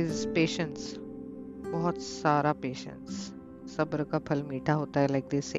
इज़ 0.00 0.28
पेशेंस 0.28 0.94
बहुत 1.72 2.02
सारा 2.02 2.52
पेशेंस 2.52 3.10
सब्र 3.76 4.04
का 4.04 4.18
फल 4.18 4.42
मीठा 4.42 4.72
होता 4.72 5.00
है 5.00 5.08
like 5.08 5.24
they 5.30 5.40
say 5.40 5.58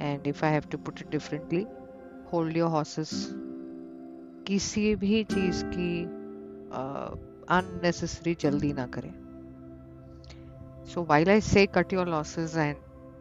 and 0.00 0.26
if 0.26 0.44
I 0.44 0.52
have 0.52 0.62
to 0.62 0.78
put 0.78 1.00
it 1.00 1.10
differently 1.10 1.66
hold 2.32 2.56
your 2.56 2.70
horses 2.70 3.10
किसी 4.46 4.94
भी 4.96 5.24
चीज़ 5.24 5.64
की 5.64 6.04
अननेसेसरी 7.50 8.34
uh, 8.34 8.40
जल्दी 8.40 8.72
ना 8.72 8.86
करें. 8.86 9.14
So 10.84 11.06
while 11.10 11.28
i 11.28 11.40
say 11.40 11.66
cut 11.66 11.92
your 11.92 12.08
losses 12.08 12.56
and 12.56 12.76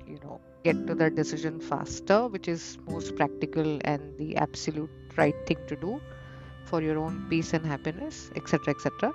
you 0.10 0.18
know 0.18 0.47
get 0.67 0.87
to 0.87 0.95
that 0.95 1.15
decision 1.15 1.61
faster 1.61 2.29
which 2.29 2.49
is 2.49 2.79
most 2.89 3.17
practical 3.17 3.79
and 3.85 4.17
the 4.19 4.37
absolute 4.37 4.91
right 5.17 5.47
thing 5.47 5.59
to 5.69 5.77
do 5.77 6.01
for 6.65 6.81
your 6.83 6.99
own 6.99 7.27
peace 7.31 7.53
and 7.53 7.67
happiness 7.67 8.31
etc 8.37 8.75
etc 8.75 9.13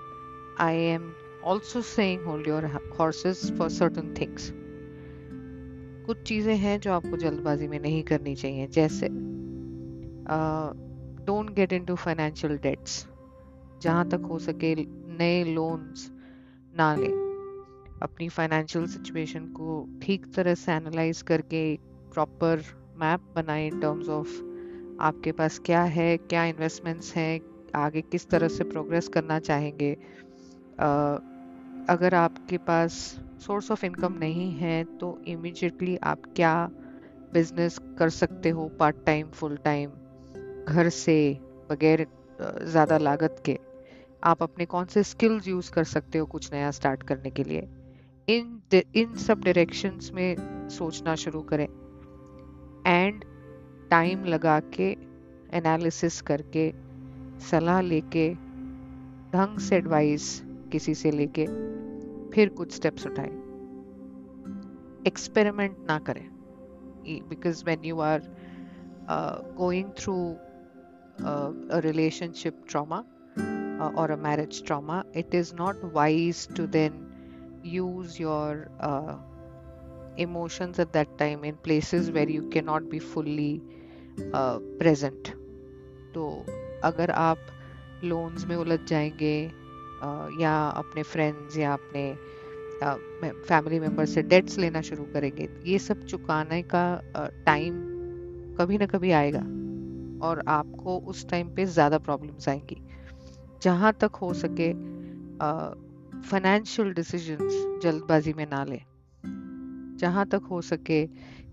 i 0.59 0.71
am 0.71 1.15
also 1.43 1.81
saying 1.81 2.23
hold 2.23 2.45
your 2.45 2.61
horses 2.97 3.49
for 3.57 3.69
certain 3.69 4.13
things 4.15 4.51
कुछ 6.07 6.21
चीज़ें 6.27 6.55
हैं 6.57 6.79
जो 6.79 6.91
आपको 6.93 7.17
जल्दबाजी 7.17 7.67
में 7.67 7.79
नहीं 7.79 8.03
करनी 8.09 8.35
चाहिए 8.35 8.67
जैसे 8.75 9.07
don't 11.29 11.49
get 11.55 11.73
into 11.73 11.95
financial 12.03 12.57
debts 12.63 13.05
जहाँ 13.81 14.07
तक 14.09 14.27
हो 14.31 14.37
सके 14.39 14.73
नए 15.19 15.43
लोन्स 15.43 16.09
ना 16.77 16.95
लें 16.95 17.27
अपनी 18.02 18.28
फाइनेंशियल 18.28 18.86
सिचुएशन 18.86 19.46
को 19.56 19.86
ठीक 20.02 20.26
तरह 20.34 20.54
से 20.54 20.72
एनालाइज 20.72 21.22
करके 21.22 21.62
प्रॉपर 22.14 22.62
मैप 22.96 23.32
बनाए 23.36 23.66
इन 23.66 23.80
टर्म्स 23.80 24.08
ऑफ़ 24.10 24.28
आपके 25.00 25.32
पास 25.32 25.58
क्या 25.66 25.82
है, 25.82 26.16
क्या 26.18 26.44
इन्वेस्टमेंट्स 26.44 27.14
हैं, 27.14 27.40
आगे 27.74 28.00
किस 28.02 28.28
तरह 28.30 28.48
से 28.48 28.64
प्रोग्रेस 28.64 29.08
करना 29.08 29.38
चाहेंगे। 29.40 29.92
अगर 31.88 32.14
आपके 32.14 32.58
पास 32.58 32.92
सोर्स 33.46 33.70
ऑफ़ 33.70 33.84
इनकम 33.86 34.18
नहीं 34.18 34.50
है 34.52 34.82
तो 34.98 35.16
इमिजिएटली 35.26 35.96
आप 36.04 36.22
क्या 36.36 36.54
बिज़नेस 37.32 37.78
कर 37.98 38.10
सकते 38.10 38.50
हो 38.50 38.68
पार्ट 38.80 38.96
टाइम 39.06 39.30
फुल 39.30 39.56
टाइम 39.56 39.90
घर 40.66 40.88
से 40.88 41.16
बगैर 41.70 42.06
ज़्यादा 42.40 42.98
लागत 42.98 43.42
के? 43.46 43.58
आप 44.22 44.42
अपने 44.42 44.64
कौन 44.66 44.86
से 44.86 45.02
स्किल्स 45.02 45.48
यूज़ 45.48 45.70
कर 45.72 45.84
सकते 45.84 46.18
हो 46.18 46.26
कुछ 46.26 46.52
नया 46.52 46.70
स्टार्ट 46.70 47.02
करने 47.02 47.30
के 47.30 47.44
लिए? 47.44 47.68
इन 48.28 48.60
इन 48.94 49.14
सब 49.14 49.44
डायरेक्शंस 49.44 50.10
में 50.14 50.68
सोचना 50.68 51.14
शुरू 51.14 51.40
करें। 51.42 51.68
एंड 52.86 53.24
टाइम 53.90 54.24
लगा 54.24 54.60
के 54.60 54.96
एनालिसिस 55.52 56.20
करके 56.20 56.72
सलाह 57.40 57.80
लेके 57.80 58.34
ढंग 59.32 59.58
से 59.58 59.76
एडवाइस 59.76 60.42
किसी 60.72 60.94
से 60.94 61.10
लेके 61.10 61.46
फिर 62.30 62.48
कुछ 62.48 62.72
स्टेप्स 62.72 63.06
उठाए। 63.06 63.30
एक्सपेरिमेंट 65.06 65.76
ना 65.88 65.98
करें। 65.98 66.28
Because 67.28 67.64
when 67.64 67.84
you 67.84 68.00
are 68.00 68.22
going 69.58 69.90
through 69.98 70.36
trauma 72.68 73.04
uh, 73.38 73.90
or 73.96 74.06
a 74.10 74.16
marriage 74.16 74.62
trauma 74.62 75.04
it 75.14 75.34
is 75.34 75.52
not 75.52 75.76
wise 75.94 76.46
to 76.46 76.66
then 76.66 77.11
use 77.64 78.18
your 78.18 78.70
uh, 78.80 79.16
emotions 80.16 80.78
at 80.78 80.92
that 80.92 81.16
time 81.18 81.44
in 81.44 81.56
places 81.56 82.10
where 82.10 82.28
you 82.28 82.48
cannot 82.50 82.88
be 82.90 82.98
fully 82.98 83.62
uh, 84.32 84.58
present. 84.78 85.30
तो 86.14 86.44
अगर 86.84 87.10
आप 87.10 87.38
loans 88.04 88.44
में 88.46 88.56
उलझ 88.56 88.80
जाएँगे 88.88 89.52
या 90.42 90.68
अपने 90.68 91.02
friends 91.02 91.58
या 91.58 91.72
अपने 91.72 92.16
फैमिली 93.30 93.80
मेंबर 93.80 94.06
से 94.06 94.22
डेट्स 94.22 94.58
लेना 94.58 94.80
शुरू 94.80 95.04
करेंगे 95.04 95.48
ये 95.66 95.78
सब 95.78 96.04
चुकाने 96.04 96.62
का 96.62 96.84
टाइम 97.46 97.74
कभी 98.58 98.78
ना 98.78 98.86
कभी 98.86 99.10
आएगा 99.10 99.42
और 100.26 100.42
आपको 100.48 100.98
उस 100.98 101.28
टाइम 101.28 101.54
पे 101.54 101.66
ज़्यादा 101.66 101.98
प्रॉब्लम्स 101.98 102.48
आएँगी। 102.48 102.76
जहाँ 103.62 103.92
तक 103.92 104.10
हो 104.14 104.32
सके 104.34 104.72
फाइनेंशियल 106.30 106.92
डिसीजंस 106.92 107.80
जल्दबाजी 107.82 108.32
में 108.32 108.46
ना 108.46 108.64
लें। 108.64 108.80
जहाँ 109.98 110.26
तक 110.26 110.42
हो 110.50 110.60
सके 110.60 111.06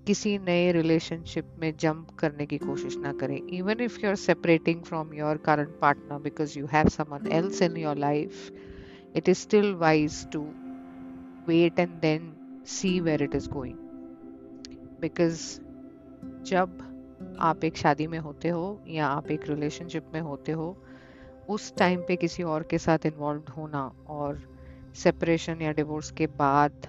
किसी 0.07 0.37
नए 0.37 0.71
रिलेशनशिप 0.71 1.47
में 1.59 1.73
जंप 1.77 2.07
करने 2.19 2.45
की 2.45 2.57
कोशिश 2.57 2.97
ना 2.97 3.13
करें। 3.13 3.37
Even 3.37 3.79
if 3.79 3.99
you 3.99 4.09
are 4.09 4.15
separating 4.15 4.81
from 4.81 5.13
your 5.13 5.37
current 5.37 5.79
partner 5.81 6.19
because 6.19 6.59
you 6.59 6.65
have 6.65 6.87
someone 6.87 7.31
else 7.31 7.61
in 7.61 7.77
your 7.77 7.97
life 7.97 8.51
it 9.15 9.29
is 9.29 9.37
still 9.37 9.73
wise 9.73 10.27
to 10.31 10.41
wait 11.47 11.79
and 11.79 11.89
then 11.89 12.33
see 12.67 12.99
where 12.99 13.23
it 13.23 13.35
is 13.35 13.49
going 13.49 13.75
because 15.01 15.59
जब 16.45 16.85
आप 17.39 17.63
एक 17.63 17.77
शादी 17.77 18.07
में 18.07 18.19
होते 18.19 18.49
हो 18.49 18.81
या 18.87 19.07
आप 19.07 19.31
एक 19.31 19.49
रिलेशनशिप 19.49 20.11
में 20.13 20.21
होते 20.21 20.51
हो, 20.51 20.77
उस 21.49 21.75
टाइम 21.75 22.01
पे 22.01 22.15
किसी 22.15 22.43
और 22.43 22.63
के 22.63 22.77
साथ 22.77 23.05
इन्वॉल्व 23.05 23.43
होना 23.57 23.81
और 24.07 24.58
सेपरेशन 24.95 25.61
या 25.61 25.71
डिवोर्स 25.71 26.11
के 26.11 26.27
बाद 26.27 26.87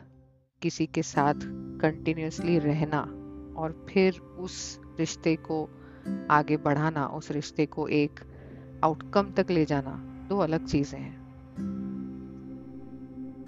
किसी 0.62 0.86
के 0.86 1.02
साथ 1.02 1.34
कंटिन्यूसली 1.80 2.58
रहना 2.58 3.00
और 3.56 3.86
फिर 3.88 4.18
उस 4.38 4.80
रिश्ते 4.98 5.34
को 5.36 5.62
आगे 6.30 6.56
बढ़ाना, 6.56 7.06
उस 7.06 7.30
रिश्ते 7.30 7.66
को 7.66 7.88
एक 7.88 8.20
आउटकम 8.84 9.30
तक 9.30 9.50
ले 9.50 9.64
जाना, 9.64 9.92
दो 10.28 10.38
अलग 10.38 10.66
चीज़ें 10.66 10.98
हैं। 11.00 11.18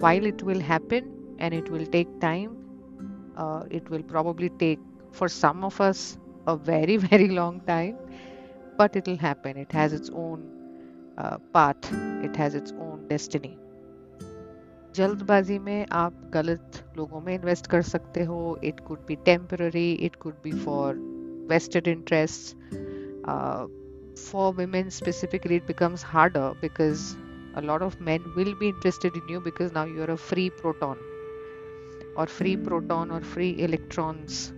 While 0.01 0.27
it 0.27 0.43
will 0.43 0.61
happen 0.61 1.37
and 1.41 1.53
it 1.53 1.69
will 1.69 1.85
take 1.85 2.17
time 2.21 2.51
it 3.71 3.91
will 3.91 4.01
probably 4.01 4.49
take 4.59 4.79
for 5.13 5.29
some 5.29 5.63
of 5.63 5.83
us 5.83 6.19
a 6.47 6.53
very 6.53 6.97
very 6.97 7.27
long 7.27 7.61
time 7.67 7.95
but 8.79 8.97
it 8.97 9.07
will 9.07 9.17
happen 9.17 9.59
it 9.61 9.73
has 9.73 9.95
its 9.95 10.09
own 10.09 10.43
path 11.53 11.93
it 12.25 12.37
has 12.37 12.57
its 12.57 12.73
own 12.73 13.05
destiny 13.07 13.55
जल्दबाजी 14.95 15.57
में 15.59 15.85
आप 15.91 16.31
गलत 16.33 16.79
लोगों 16.97 17.19
में 17.21 17.33
invest 17.35 17.67
कर 17.67 17.81
सकते 17.81 18.23
हो। 18.23 18.59
It 18.63 18.79
could 18.79 18.99
be 19.07 19.15
temporary 19.15 19.91
it 19.91 20.15
could 20.15 20.33
be 20.43 20.51
for 20.51 20.95
vested 21.49 21.87
interest 21.87 22.55
for 24.19 24.53
women 24.53 24.89
specifically 24.89 25.55
it 25.55 25.65
becomes 25.67 26.05
hard 26.05 26.37
because 26.37 27.15
a 27.55 27.61
lot 27.61 27.81
of 27.81 28.03
man 28.03 28.33
will 28.37 28.53
be 28.53 28.67
interested 28.67 29.11
in 29.15 29.33
you 29.33 29.39
because 29.39 29.73
now 29.73 29.87
you 29.87 30.01
are 30.01 30.09
a 30.09 30.15
free 30.15 30.49
proton 30.49 30.97
और 32.17 32.27
free 32.27 32.55
proton 32.55 33.11
और 33.11 33.23
free 33.23 33.49
electrons 33.49 34.49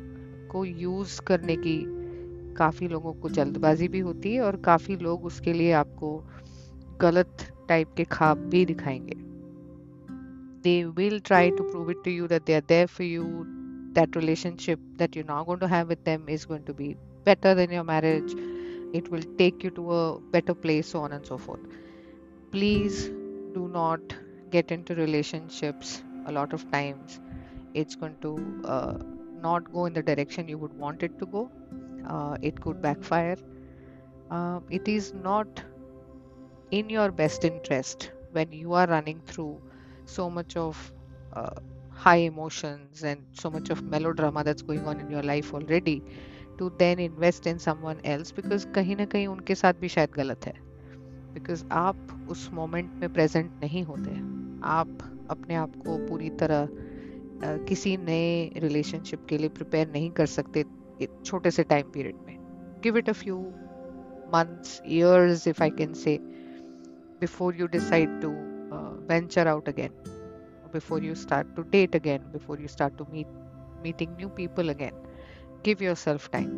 को 0.51 0.65
use 0.65 1.21
करने 1.21 1.55
की 1.55 1.83
काफ़ी 2.55 2.87
लोगों 2.87 3.13
को 3.13 3.29
जल्दबाजी 3.29 3.87
भी 3.87 3.99
होती 3.99 4.33
है 4.33 4.41
और 4.41 4.55
काफ़ी 4.55 4.95
लोग 4.95 5.25
उसके 5.25 5.53
लिए 5.53 5.71
आपको 5.71 6.23
गलत 7.01 7.37
टाइप 7.69 7.93
के 7.97 8.03
खाब 8.03 8.37
भी 8.37 8.65
दिखाएँगे। 8.65 9.24
They 10.65 10.85
will 10.85 11.19
try 11.19 11.49
to 11.49 11.63
prove 11.71 11.89
it 11.89 12.03
to 12.05 12.11
you 12.11 12.27
that 12.27 12.45
they 12.45 12.55
are 12.55 12.67
there 12.73 12.87
for 12.87 13.03
you. 13.03 13.25
That 13.93 14.15
relationship 14.15 14.79
that 14.97 15.15
you're 15.15 15.25
now 15.25 15.43
going 15.45 15.59
to 15.59 15.67
have 15.67 15.87
with 15.89 16.03
them 16.05 16.27
is 16.29 16.45
going 16.45 16.65
to 16.65 16.73
be 16.73 16.95
better 17.23 17.53
than 17.55 17.71
your 17.71 17.83
marriage. 17.83 18.33
It 18.93 19.09
will 19.09 19.23
take 19.37 19.63
you 19.63 19.71
to 19.71 19.91
a 19.93 20.19
better 20.19 20.53
place 20.53 20.89
so 20.89 21.01
on 21.01 21.11
and 21.13 21.25
so 21.25 21.37
forth. 21.37 21.61
Please 22.51 23.07
do 23.53 23.69
not 23.73 24.01
get 24.51 24.71
into 24.71 24.95
relationships 24.95 26.03
a 26.27 26.31
lot 26.31 26.53
of 26.53 26.69
times. 26.71 27.19
It's 27.73 27.95
going 27.95 28.17
to 28.21 28.33
uh, 28.65 28.97
not 29.41 29.71
go 29.73 29.85
in 29.85 29.93
the 29.93 30.03
direction 30.03 30.47
you 30.47 30.57
would 30.57 30.73
want 30.73 31.03
it 31.03 31.19
to 31.19 31.25
go. 31.25 31.51
Uh, 32.07 32.37
it 32.41 32.59
could 32.61 32.81
backfire. 32.81 33.37
Uh, 34.31 34.59
it 34.69 34.87
is 34.87 35.13
not 35.13 35.63
in 36.71 36.89
your 36.89 37.11
best 37.11 37.43
interest 37.43 38.11
when 38.31 38.51
you 38.51 38.73
are 38.73 38.87
running 38.87 39.21
through 39.25 39.59
so 40.05 40.29
much 40.29 40.55
of 40.57 40.93
uh, 41.33 41.55
high 41.89 42.21
emotions 42.27 43.03
and 43.03 43.23
so 43.33 43.49
much 43.49 43.69
of 43.69 43.83
melodrama 43.83 44.43
that's 44.43 44.61
going 44.61 44.85
on 44.87 44.99
in 44.99 45.09
your 45.09 45.23
life 45.23 45.53
already 45.53 46.03
to 46.57 46.71
then 46.77 46.99
invest 46.99 47.47
in 47.47 47.59
someone 47.59 47.99
else 48.03 48.31
because 48.31 48.65
कहीं 48.65 48.95
ना 48.95 49.05
कहीं 49.05 49.27
उनके 49.27 49.55
साथ 49.55 49.73
भी 49.81 49.87
शायद 49.87 50.11
गलत 50.15 50.45
है 50.45 50.53
because 51.33 51.65
आप 51.71 52.27
उस 52.29 52.49
मोमेंट 52.53 52.91
में 52.93 53.13
प्रेजेंट 53.13 53.51
नहीं 53.63 53.83
होते 53.83 54.11
आप 54.63 54.97
अपने 55.29 55.55
आप 55.55 55.75
को 55.87 55.97
पूरी 56.07 56.29
तरह 56.29 56.65
uh, 56.65 57.67
किसी 57.67 57.97
नए 57.97 58.51
रिलेशनशिप 58.57 59.25
के 59.29 59.37
लिए 59.37 59.49
प्रिपेयर 59.49 59.91
नहीं 59.91 60.11
कर 60.11 60.25
सकते 60.25 60.65
छोटे 61.25 61.51
से 61.51 61.63
टाइम 61.63 61.91
पीरियड 61.91 62.15
में 62.27 62.37
give 62.83 62.97
it 62.97 63.09
a 63.09 63.13
few 63.13 63.53
months 64.31 64.81
years 64.85 65.47
if 65.47 65.61
i 65.61 65.69
can 65.69 65.93
say 65.95 66.19
before 67.19 67.53
you 67.53 67.67
decide 67.67 68.21
to 68.21 68.29
uh, 68.31 68.44
venture 69.07 69.47
out 69.47 69.67
again 69.67 69.93
before 70.73 70.99
you 70.99 71.15
start 71.15 71.55
to 71.57 71.63
date 71.73 71.95
again 71.95 72.23
before 72.33 72.57
you 72.59 72.67
start 72.67 72.97
to 72.97 73.05
meet 73.11 73.27
meeting 73.83 74.15
new 74.21 74.29
people 74.29 74.69
again. 74.69 74.95
Give 75.63 75.81
yourself 75.81 76.29
time. 76.31 76.53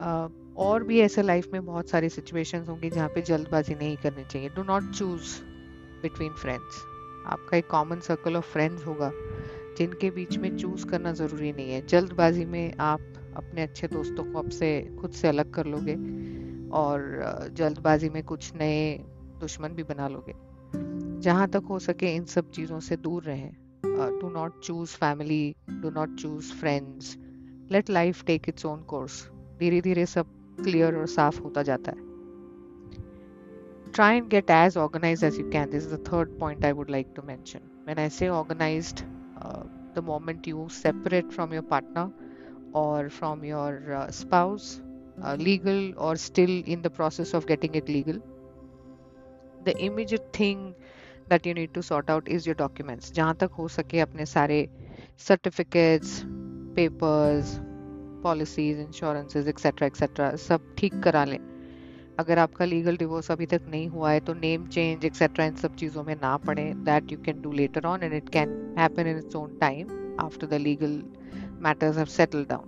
Uh, 0.00 0.28
और 0.56 0.84
भी 0.84 1.00
ऐसे 1.00 1.22
life 1.22 1.48
में 1.52 1.64
बहुत 1.66 1.88
सारी 1.88 2.08
situations 2.08 2.68
होंगी 2.68 2.90
जहाँ 2.90 3.08
पे 3.08 3.22
जल्दबाजी 3.22 3.74
नहीं 3.74 3.96
करनी 3.96 4.24
चाहिए। 4.24 4.48
Do 4.48 4.62
not 4.62 4.90
choose 4.90 5.38
between 6.02 6.32
friends 6.32 6.82
आपका 7.26 7.56
एक 7.56 7.66
कॉमन 7.66 8.00
सर्कल 8.00 8.36
ऑफ़ 8.36 8.52
फ्रेंड्स 8.52 8.86
होगा 8.86 9.10
जिनके 9.78 10.10
बीच 10.10 10.36
में 10.38 10.56
चूज़ 10.56 10.86
करना 10.86 11.12
ज़रूरी 11.12 11.52
नहीं 11.52 11.72
है। 11.72 11.86
जल्दबाजी 11.86 12.44
में 12.44 12.74
आप 12.80 13.00
अपने 13.36 13.62
अच्छे 13.62 13.88
दोस्तों 13.88 14.24
को 14.32 14.38
आपसे 14.38 14.96
खुद 15.00 15.10
से 15.10 15.28
अलग 15.28 15.52
कर 15.54 15.66
लोगे 15.66 15.94
और 16.70 17.50
जल्दबाजी 17.52 18.08
में 18.08 18.22
कुछ 18.24 18.54
नए 18.54 18.98
दुश्मन 19.40 19.68
भी 19.68 19.82
बना 19.82 20.08
लोगे। 20.08 20.34
जहाँ 21.20 21.48
तक 21.48 21.64
हो 21.70 21.78
सके 21.78 22.14
इन 22.16 22.24
सब 22.24 22.50
चीज़ों 22.50 22.78
से 22.80 22.96
दूर 22.96 23.22
रहें। 23.22 23.50
Do 24.20 24.28
not 24.34 24.60
choose 24.64 24.96
family 24.96 25.54
do 25.70 25.90
not 25.90 26.14
choose 26.18 26.52
friends 26.52 27.16
let 27.72 27.90
life 27.90 28.24
take 28.24 28.48
its 28.48 28.66
own 28.66 28.82
course 28.84 29.22
धीरे 29.58 29.80
धीरे 29.80 30.06
सब 30.06 30.26
क्लियर 30.62 30.96
और 30.96 31.06
साफ़ 31.08 31.40
होता 31.42 31.62
जाता 31.62 31.92
है। 31.92 32.08
Try 33.92 34.16
and 34.16 34.28
get 34.28 34.50
as 34.50 34.76
organize 34.78 35.24
as 35.24 35.38
you 35.40 35.50
can 35.50 35.70
this 35.70 35.92
the 35.92 35.98
third 36.12 36.38
point 36.38 36.64
I 36.64 36.72
would 36.72 36.90
like 36.90 37.12
to 37.16 37.22
mention 37.26 37.70
man 37.86 37.98
I 37.98 38.08
say 38.18 38.28
organize 38.28 38.94
the 39.94 40.04
moment 40.06 40.48
you 40.48 40.68
separate 40.72 41.30
from 41.32 41.54
your 41.54 41.64
partner 41.70 42.72
और 42.74 43.08
from 43.08 43.44
your 43.44 44.08
spouse 44.12 44.80
legal 45.38 45.92
और 45.98 46.16
still 46.16 46.62
in 46.66 46.82
the 46.82 46.90
process 46.96 47.34
of 47.34 47.46
getting 47.46 47.76
it 47.76 47.88
legal 47.88 48.20
the 49.64 49.74
immediate 49.80 50.30
thing 50.38 50.72
that 51.29 51.45
you 51.45 51.53
need 51.53 51.73
to 51.73 51.83
sort 51.83 52.09
out 52.09 52.27
is 52.27 52.47
your 52.47 52.55
documents 52.55 53.11
जहाँ 53.13 53.35
तक 53.39 53.51
हो 53.59 53.67
सके 53.77 53.99
अपने 53.99 54.25
सारे 54.25 54.59
certificates 55.27 56.13
papers 56.77 57.59
policies 58.23 58.79
insurances 58.87 59.51
etc 59.53 59.89
etc 59.91 60.35
सब 60.47 60.73
ठीक 60.77 61.01
करा 61.03 61.23
लें 61.25 61.39
अगर 62.19 62.39
आपका 62.39 62.65
लीगल 62.65 62.97
डिवोर्स 62.97 63.31
अभी 63.31 63.45
तक 63.45 63.61
नहीं 63.69 63.87
हुआ 63.89 64.11
है 64.11 64.19
तो 64.27 64.33
नेम 64.33 64.67
चेंज 64.75 65.05
एक्सेट्रा 65.05 65.45
इन 65.45 65.55
सब 65.55 65.75
चीज़ों 65.75 66.03
में 66.03 66.15
ना 66.21 66.35
पड़े 66.45 66.63
that 66.89 67.11
you 67.11 67.17
can 67.25 67.41
do 67.41 67.51
later 67.51 67.85
on 67.85 68.03
and 68.03 68.13
it 68.13 68.29
can 68.33 68.49
happen 68.79 69.07
in 69.07 69.17
its 69.17 69.35
own 69.35 69.57
time 69.61 70.15
after 70.25 70.47
the 70.47 70.61
legal 70.67 71.01
matters 71.65 71.95
have 71.95 72.09
settled 72.09 72.47
down 72.47 72.65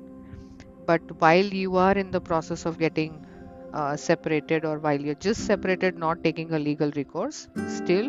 but 0.90 1.02
while 1.22 1.50
you 1.62 1.78
are 1.78 1.96
in 2.04 2.12
the 2.12 2.22
process 2.30 2.66
of 2.66 2.78
getting 2.78 3.26
uh, 3.74 3.96
separated 3.96 4.66
or 4.66 4.80
while 4.80 5.00
you're 5.00 5.22
just 5.28 5.46
separated 5.46 5.98
not 5.98 6.24
taking 6.24 6.54
a 6.54 6.60
legal 6.60 6.92
recourse 6.92 7.48
still 7.68 8.08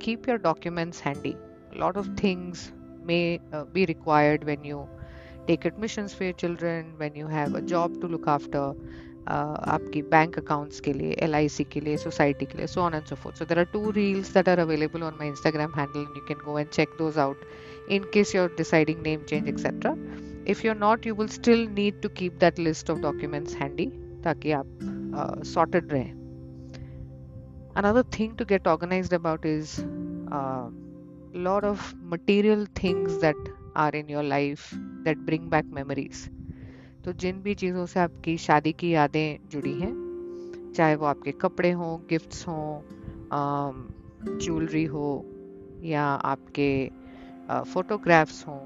keep 0.00 0.26
your 0.26 0.38
documents 0.38 1.00
handy 1.00 1.36
a 1.74 1.78
lot 1.78 1.96
of 1.96 2.08
things 2.16 2.72
may 3.04 3.40
uh, 3.52 3.64
be 3.64 3.86
required 3.86 4.44
when 4.44 4.64
you 4.64 4.86
take 5.48 5.64
admissions 5.64 6.14
for 6.14 6.24
your 6.24 6.38
children 6.44 6.92
when 6.96 7.14
you 7.14 7.26
have 7.26 7.54
a 7.54 7.62
job 7.74 8.00
to 8.00 8.08
look 8.14 8.26
after 8.36 8.64
uh, 9.26 9.56
आपकी 9.74 10.02
bank 10.10 10.38
accounts 10.38 10.80
के 10.80 10.92
लिए 10.92 11.12
L 11.22 11.34
के 11.72 11.80
लिए 11.80 11.96
society 11.96 12.46
के 12.46 12.58
लिए 12.58 12.66
so 12.74 12.80
on 12.80 12.94
and 12.94 13.04
so 13.04 13.16
forth 13.22 13.38
so 13.38 13.44
there 13.44 13.58
are 13.58 13.64
two 13.72 13.90
reels 13.90 14.32
that 14.34 14.48
are 14.48 14.58
available 14.58 15.02
on 15.02 15.16
my 15.20 15.28
Instagram 15.28 15.72
handle 15.76 16.00
and 16.00 16.16
you 16.16 16.24
can 16.28 16.44
go 16.44 16.58
and 16.58 16.68
check 16.68 16.96
those 16.98 17.18
out 17.18 17.44
in 17.88 18.04
case 18.14 18.34
you're 18.34 18.48
deciding 18.48 19.02
name 19.02 19.24
change 19.26 19.48
etc 19.48 19.96
if 20.44 20.64
you're 20.64 20.78
not 20.78 21.04
you 21.06 21.14
will 21.14 21.28
still 21.28 21.66
need 21.68 22.00
to 22.02 22.08
keep 22.20 22.38
that 22.40 22.58
list 22.58 22.88
of 22.94 23.00
documents 23.02 23.54
handy 23.54 23.86
ताकि 24.24 24.52
आप 24.52 24.78
uh, 25.20 25.34
sorted 25.54 25.92
रहे 25.92 26.19
another 27.75 28.03
thing 28.03 28.35
to 28.35 28.45
get 28.45 28.67
organized 28.67 29.13
about 29.13 29.45
is 29.45 29.79
a 29.79 30.37
uh, 30.37 30.69
lot 31.35 31.63
of 31.63 31.93
material 32.13 32.65
things 32.75 33.17
that 33.19 33.35
are 33.75 33.91
in 33.95 34.09
your 34.09 34.23
life 34.23 34.73
that 35.05 35.25
bring 35.29 35.49
back 35.49 35.65
memories. 35.79 36.29
तो 37.05 37.13
जिन 37.13 37.41
भी 37.41 37.53
चीज़ों 37.55 37.85
से 37.85 37.99
आपकी 37.99 38.37
शादी 38.37 38.71
की 38.71 38.89
यादें 38.89 39.49
जुड़ी 39.49 39.73
हैं 39.73 40.73
चाहे 40.75 40.95
वो 40.95 41.05
आपके 41.05 41.31
कपड़े 41.31 41.71
हों 41.71 41.99
गिफ्ट्स 42.09 42.47
हों 42.47 42.81
ज्वेलरी 44.37 44.85
हो 44.85 45.25
या 45.83 46.03
आपके 46.03 46.91
फोटोग्राफ्स 47.73 48.47
हों 48.47 48.59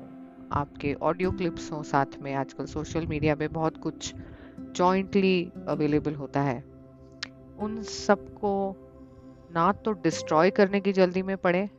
आपके 0.52 0.94
ऑडियो 0.94 1.32
क्लिप्स 1.32 1.72
हों 1.72 1.84
साथ 1.84 2.06
में 2.22 2.34
आजकल 2.34 2.66
सोशल 2.66 3.08
मीडिया 3.08 3.36
पे 3.36 3.48
बहुत 3.48 3.78
कुछ 3.78 4.14
जॉइंटली 4.60 5.52
अवेलेबल 5.68 6.16
होता 6.16 6.42
है। 6.42 6.64
उन 7.60 7.82
सबको 7.84 8.76
ना 9.56 9.72
तो 9.86 9.92
डिस्ट्रॉय 10.04 10.50
करने 10.52 10.80
की 10.82 10.92
जल्दी 10.94 11.22
में 11.22 11.36
पड़े, 11.38 11.70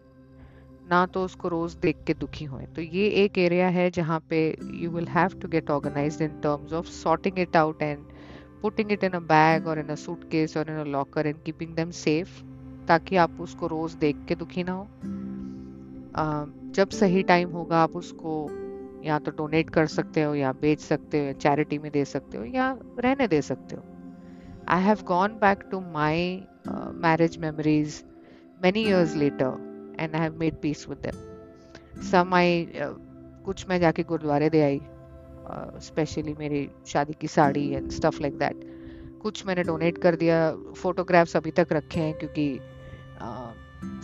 ना 0.91 1.05
तो 1.07 1.25
उसको 1.25 1.49
रोज 1.49 1.75
देख 1.77 1.97
के 2.07 2.15
दुखी 2.15 2.45
हुए। 2.45 2.65
तो 2.67 2.83
ये 2.83 3.07
एक 3.25 3.39
एरिया 3.39 3.69
है 3.69 3.91
जहाँ 3.91 4.21
पे 4.31 4.39
you 4.75 4.91
will 4.91 5.09
have 5.09 5.39
to 5.41 5.49
get 5.49 5.71
organize 5.71 6.21
in 6.23 6.41
terms 6.43 6.73
of 6.73 6.87
sorting 6.93 7.39
it 7.39 7.57
out 7.57 7.83
and 7.83 8.05
putting 8.63 8.93
it 8.93 9.05
in 9.05 9.11
a 9.11 9.21
bag 9.29 9.67
और 9.67 9.79
इन 9.79 9.89
अ 9.89 9.95
सूटकेस 9.95 10.57
और 10.57 10.71
in 10.71 10.77
a 10.77 10.85
locker 10.85 11.27
and 11.27 11.43
keeping 11.45 11.75
them 11.77 11.91
safe 11.97 12.43
ताकि 12.89 13.17
आप 13.17 13.41
उसको 13.41 13.67
रोज 13.67 13.95
देख 13.97 14.25
के 14.29 14.35
दुखी 14.35 14.65
ना 14.65 14.73
हो। 14.73 14.89
जब 16.75 16.89
सही 16.91 17.23
टाइम 17.23 17.51
होगा 17.51 17.79
आप 17.79 17.97
उसको 17.97 18.49
या 19.05 19.19
तो 19.19 19.31
डोनेट 19.31 19.71
कर 19.71 19.87
सकते 19.87 20.23
हो 20.23 20.35
या 20.35 20.53
बेच 20.53 20.81
सकते 20.81 21.19
हो 21.19 21.25
या 21.25 21.33
चैरिटी 21.33 21.79
में 21.79 21.91
दे 21.93 22.05
सकते 22.05 22.39
हो 22.39 22.45
या 22.45 22.71
रहने 22.99 23.27
दे 23.29 23.41
सकते 23.43 23.77
हो। 23.77 23.83
I 24.69 24.83
have 24.83 25.03
gone 25.07 25.39
back 25.41 25.69
to 25.71 25.81
my 25.83 26.47
marriage 27.05 27.37
memories 27.39 28.03
many 28.63 28.83
years 28.89 29.15
later 29.17 29.97
and 30.01 30.15
I 30.15 30.21
have 30.23 30.39
made 30.41 30.61
peace 30.63 30.89
with 30.89 30.99
them 31.07 32.03
some 32.11 32.35
I 32.35 32.67
कुछ 33.45 33.69
मैं 33.69 33.81
जाके 33.81 34.03
गुरुद्वारे 34.13 34.51
दे 34.51 34.63
आई 34.63 34.81
स्पेशली 35.87 36.33
uh, 36.33 36.39
मेरी 36.39 36.69
शादी 36.87 37.13
की 37.21 37.29
sari 37.29 37.69
and 37.75 37.91
stuff 37.99 38.21
like 38.23 38.39
that 38.39 38.65
कुछ 39.23 39.47
मैंने 39.47 39.63
डोनेट 39.65 39.99
कर 40.03 40.17
दिया 40.17 40.41
फोटोग्राफ्स 40.83 41.37
अभी 41.37 41.51
तक 41.61 41.73
रखे 41.73 42.01
हैं 42.01 42.19
क्योंकि 42.19 42.49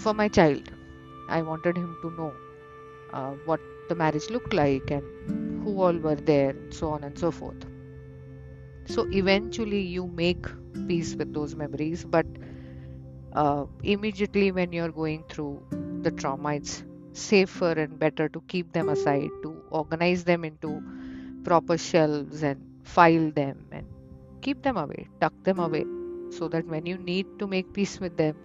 for 0.04 0.14
my 0.14 0.28
child 0.38 0.70
I 1.30 1.42
wanted 1.42 1.78
him 1.78 1.94
to 2.02 2.10
know 2.10 2.32
uh, 3.12 3.32
what 3.44 3.60
the 3.88 3.94
marriage 3.94 4.28
looked 4.30 4.52
like 4.52 4.90
and 4.90 5.62
who 5.62 5.80
all 5.82 5.96
were 5.96 6.16
there, 6.16 6.50
and 6.50 6.74
so 6.74 6.88
on 6.88 7.04
and 7.04 7.18
so 7.18 7.30
forth. 7.30 7.64
So 8.86 9.06
eventually, 9.10 9.80
you 9.80 10.06
make 10.06 10.46
peace 10.88 11.14
with 11.14 11.32
those 11.32 11.54
memories, 11.54 12.04
but 12.04 12.26
uh, 13.34 13.66
immediately 13.82 14.52
when 14.52 14.72
you're 14.72 14.90
going 14.90 15.24
through 15.28 15.62
the 16.02 16.10
trauma, 16.10 16.54
it's 16.54 16.82
safer 17.12 17.72
and 17.72 17.98
better 17.98 18.28
to 18.28 18.40
keep 18.48 18.72
them 18.72 18.88
aside, 18.88 19.30
to 19.42 19.62
organize 19.70 20.24
them 20.24 20.44
into 20.44 20.82
proper 21.44 21.78
shelves 21.78 22.42
and 22.42 22.60
file 22.84 23.30
them 23.30 23.66
and 23.70 23.86
keep 24.40 24.62
them 24.62 24.76
away, 24.76 25.08
tuck 25.20 25.32
them 25.44 25.58
away, 25.58 25.84
so 26.30 26.48
that 26.48 26.66
when 26.66 26.86
you 26.86 26.96
need 26.98 27.26
to 27.38 27.46
make 27.46 27.72
peace 27.72 28.00
with 28.00 28.16
them, 28.16 28.36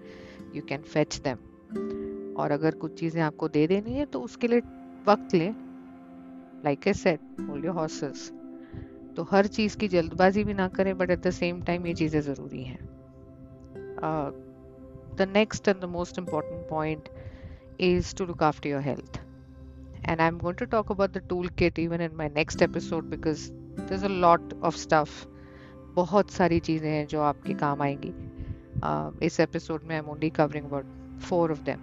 you 0.53 0.61
can 0.61 0.83
fetch 0.83 1.21
them. 1.21 1.39
और 2.39 2.51
अगर 2.51 2.75
कुछ 2.81 2.93
चीज़ें 2.99 3.21
आपको 3.21 3.47
दे 3.49 3.65
देनी 3.67 3.93
है 3.93 4.05
तो 4.05 4.21
उसके 4.21 4.47
लिए 4.47 4.59
वक्त 5.07 5.33
लें 5.35 5.53
like 6.65 6.87
I 6.87 6.93
said 6.93 7.19
hold 7.49 7.65
your 7.65 7.73
horses 7.75 8.29
तो 9.15 9.23
हर 9.31 9.47
चीज़ 9.57 9.77
की 9.77 9.87
जल्दबाजी 9.87 10.43
भी 10.43 10.53
ना 10.53 10.67
करें 10.75 10.97
but 10.97 11.11
at 11.11 11.19
the 11.27 11.29
same 11.39 11.61
time 11.69 11.87
ये 11.87 11.93
चीज़ें 11.93 12.19
ज़रूरी 12.21 12.63
हैं 12.63 12.79
the 15.17 15.27
next 15.33 15.67
and 15.67 15.81
the 15.81 15.85
most 15.97 16.19
important 16.19 16.67
point 16.69 17.09
is 17.79 18.13
to 18.13 18.25
look 18.25 18.41
after 18.41 18.69
your 18.69 18.81
health. 18.81 19.19
And 20.03 20.21
I'm 20.21 20.37
going 20.37 20.55
to 20.55 20.65
talk 20.65 20.89
about 20.89 21.13
the 21.13 21.21
toolkit 21.21 21.77
even 21.77 22.01
in 22.01 22.15
my 22.15 22.27
next 22.27 22.61
episode 22.61 23.09
because 23.09 23.51
there's 23.77 24.03
a 24.03 24.09
lot 24.09 24.41
of 24.61 24.75
stuff. 24.75 25.25
बहुत 25.95 26.31
सारी 26.31 26.59
चीज़ें 26.59 26.89
हैं 26.89 27.05
जो 27.07 27.21
आपके 27.21 27.53
काम 27.59 27.81
आएँगी 27.81 28.11
uh, 28.79 29.23
इस 29.23 29.39
episode 29.39 29.83
में 29.83 29.95
I 29.95 30.01
am 30.01 30.09
only 30.09 30.29
covering 30.29 30.65
about 30.65 31.19
four 31.27 31.51
of 31.51 31.61
them 31.63 31.79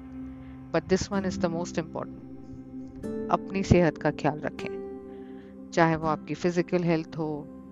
but 0.72 0.84
this 0.88 1.10
one 1.12 1.24
is 1.24 1.38
the 1.40 1.46
most 1.50 1.78
important 1.78 3.30
अपनी 3.32 3.62
सेहत 3.62 3.98
का 3.98 4.10
ख्याल 4.22 4.40
रखें 4.40 5.70
चाहे 5.74 5.96
वो 5.96 6.08
आपकी 6.08 6.34
फ़िज़िकल 6.34 6.84
हेल्थ 6.84 7.16
हो 7.18 7.28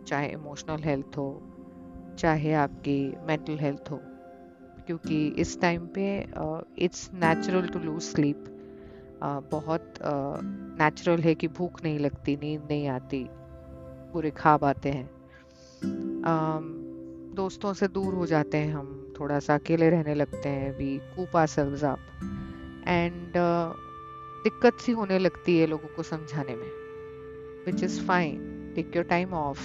चाहे 0.07 0.29
इमोशनल 0.33 0.83
हेल्थ 0.85 1.19
हो 1.19 1.29
चाहे 2.19 2.53
आपकी 2.65 2.99
मेंटल 3.27 3.59
हेल्थ 3.59 3.91
हो 3.91 4.01
क्योंकि 4.87 5.29
इस 5.29 5.61
टाइम 5.61 5.87
पे 5.87 6.27
it's 6.79 7.11
natural 7.15 7.67
to 7.67 7.79
lose 7.79 8.03
sleep 8.03 8.45
बहुत 9.51 9.95
नेचुरल 10.81 11.19
uh, 11.19 11.25
है 11.25 11.35
कि 11.35 11.49
भूख 11.49 11.85
नहीं 11.85 11.99
लगती 11.99 12.37
नींद 12.37 12.63
नहीं 12.71 12.89
आती 12.89 13.27
बुरे 14.13 14.31
खाब 14.31 14.65
आते 14.65 14.91
हैं। 14.91 15.11
um, 16.21 16.83
दोस्तों 17.37 17.73
से 17.73 17.89
दूर 17.89 18.15
हो 18.15 18.27
जाते 18.27 18.59
हैं 18.59 18.75
हम 18.75 19.15
थोड़ा 19.21 19.39
सा 19.39 19.55
अकेले 19.55 19.91
रहने 19.91 20.15
लगते 20.15 20.49
हैं 20.49 20.79
we 20.79 20.99
coop 20.99 21.47
selves 21.47 21.85
up 21.85 21.99
and 22.89 23.33
दिक्कत 24.45 24.79
सी 24.79 24.93
होने 24.93 25.19
लगती 25.19 25.59
है 25.59 25.67
लोगों 25.67 25.89
को 25.97 26.03
समझाने 26.03 26.57
में 26.57 26.71
which 27.67 27.83
is 27.85 28.01
fine 28.01 28.73
take 28.75 28.97
your 28.97 29.05
time 29.05 29.33
off 29.35 29.59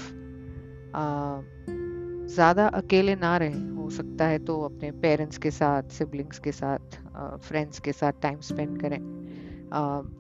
ज़्यादा 2.28 2.68
अकेले 2.76 3.16
ना 3.16 3.36
रहें, 3.38 3.70
हो 3.72 3.90
सकता 3.90 4.26
है 4.28 4.40
तो 4.46 4.60
अपने 4.62 4.92
पेरेंट्स 5.02 5.38
के 5.38 5.52
साथ 5.52 5.90
सिबलिंग्स 5.92 6.40
के 6.40 6.52
साथ 6.52 6.98
फ्रेंड्स 7.40 7.80
के 7.80 7.92
साथ 7.94 8.22
टाइम 8.22 8.40
स्पेंड 8.42 8.80
करें। 8.82 9.00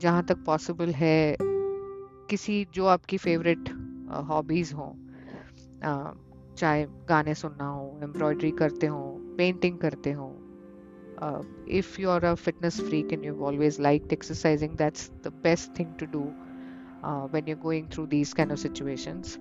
जहाँ 0.01 0.23
तक 0.25 0.43
पॉसिबल 0.45 0.89
है, 0.93 1.35
किसी 2.29 2.65
जो 2.73 2.85
आपकी 2.87 3.17
फेवरेट 3.17 3.69
हॉबीज़ 4.29 4.73
हों 4.73 4.91
चाहे 6.55 6.85
गाने 7.09 7.33
सुनना 7.35 7.67
हो 7.67 7.99
एम्ब्रॉयडरी 8.03 8.51
करते 8.59 8.87
हों 8.87 9.35
पेंटिंग 9.37 9.77
करते 9.79 10.11
हों 10.11 10.31
if 11.77 12.01
you 12.01 12.09
are 12.09 12.25
a 12.25 12.33
fitness 12.35 12.79
freak 12.81 13.01
can 13.09 13.23
you 13.23 13.35
always 13.45 13.79
like 13.81 14.13
exercising 14.13 14.77
that's 14.77 15.09
the 15.25 15.31
best 15.43 15.77
thing 15.79 15.93
to 15.99 16.05
do 16.11 16.23
when 17.33 17.47
you 17.49 17.55
going 17.63 17.87
through 17.93 18.05
these 18.07 18.33
kind 18.33 18.51
of 18.51 18.59
situations 18.59 19.37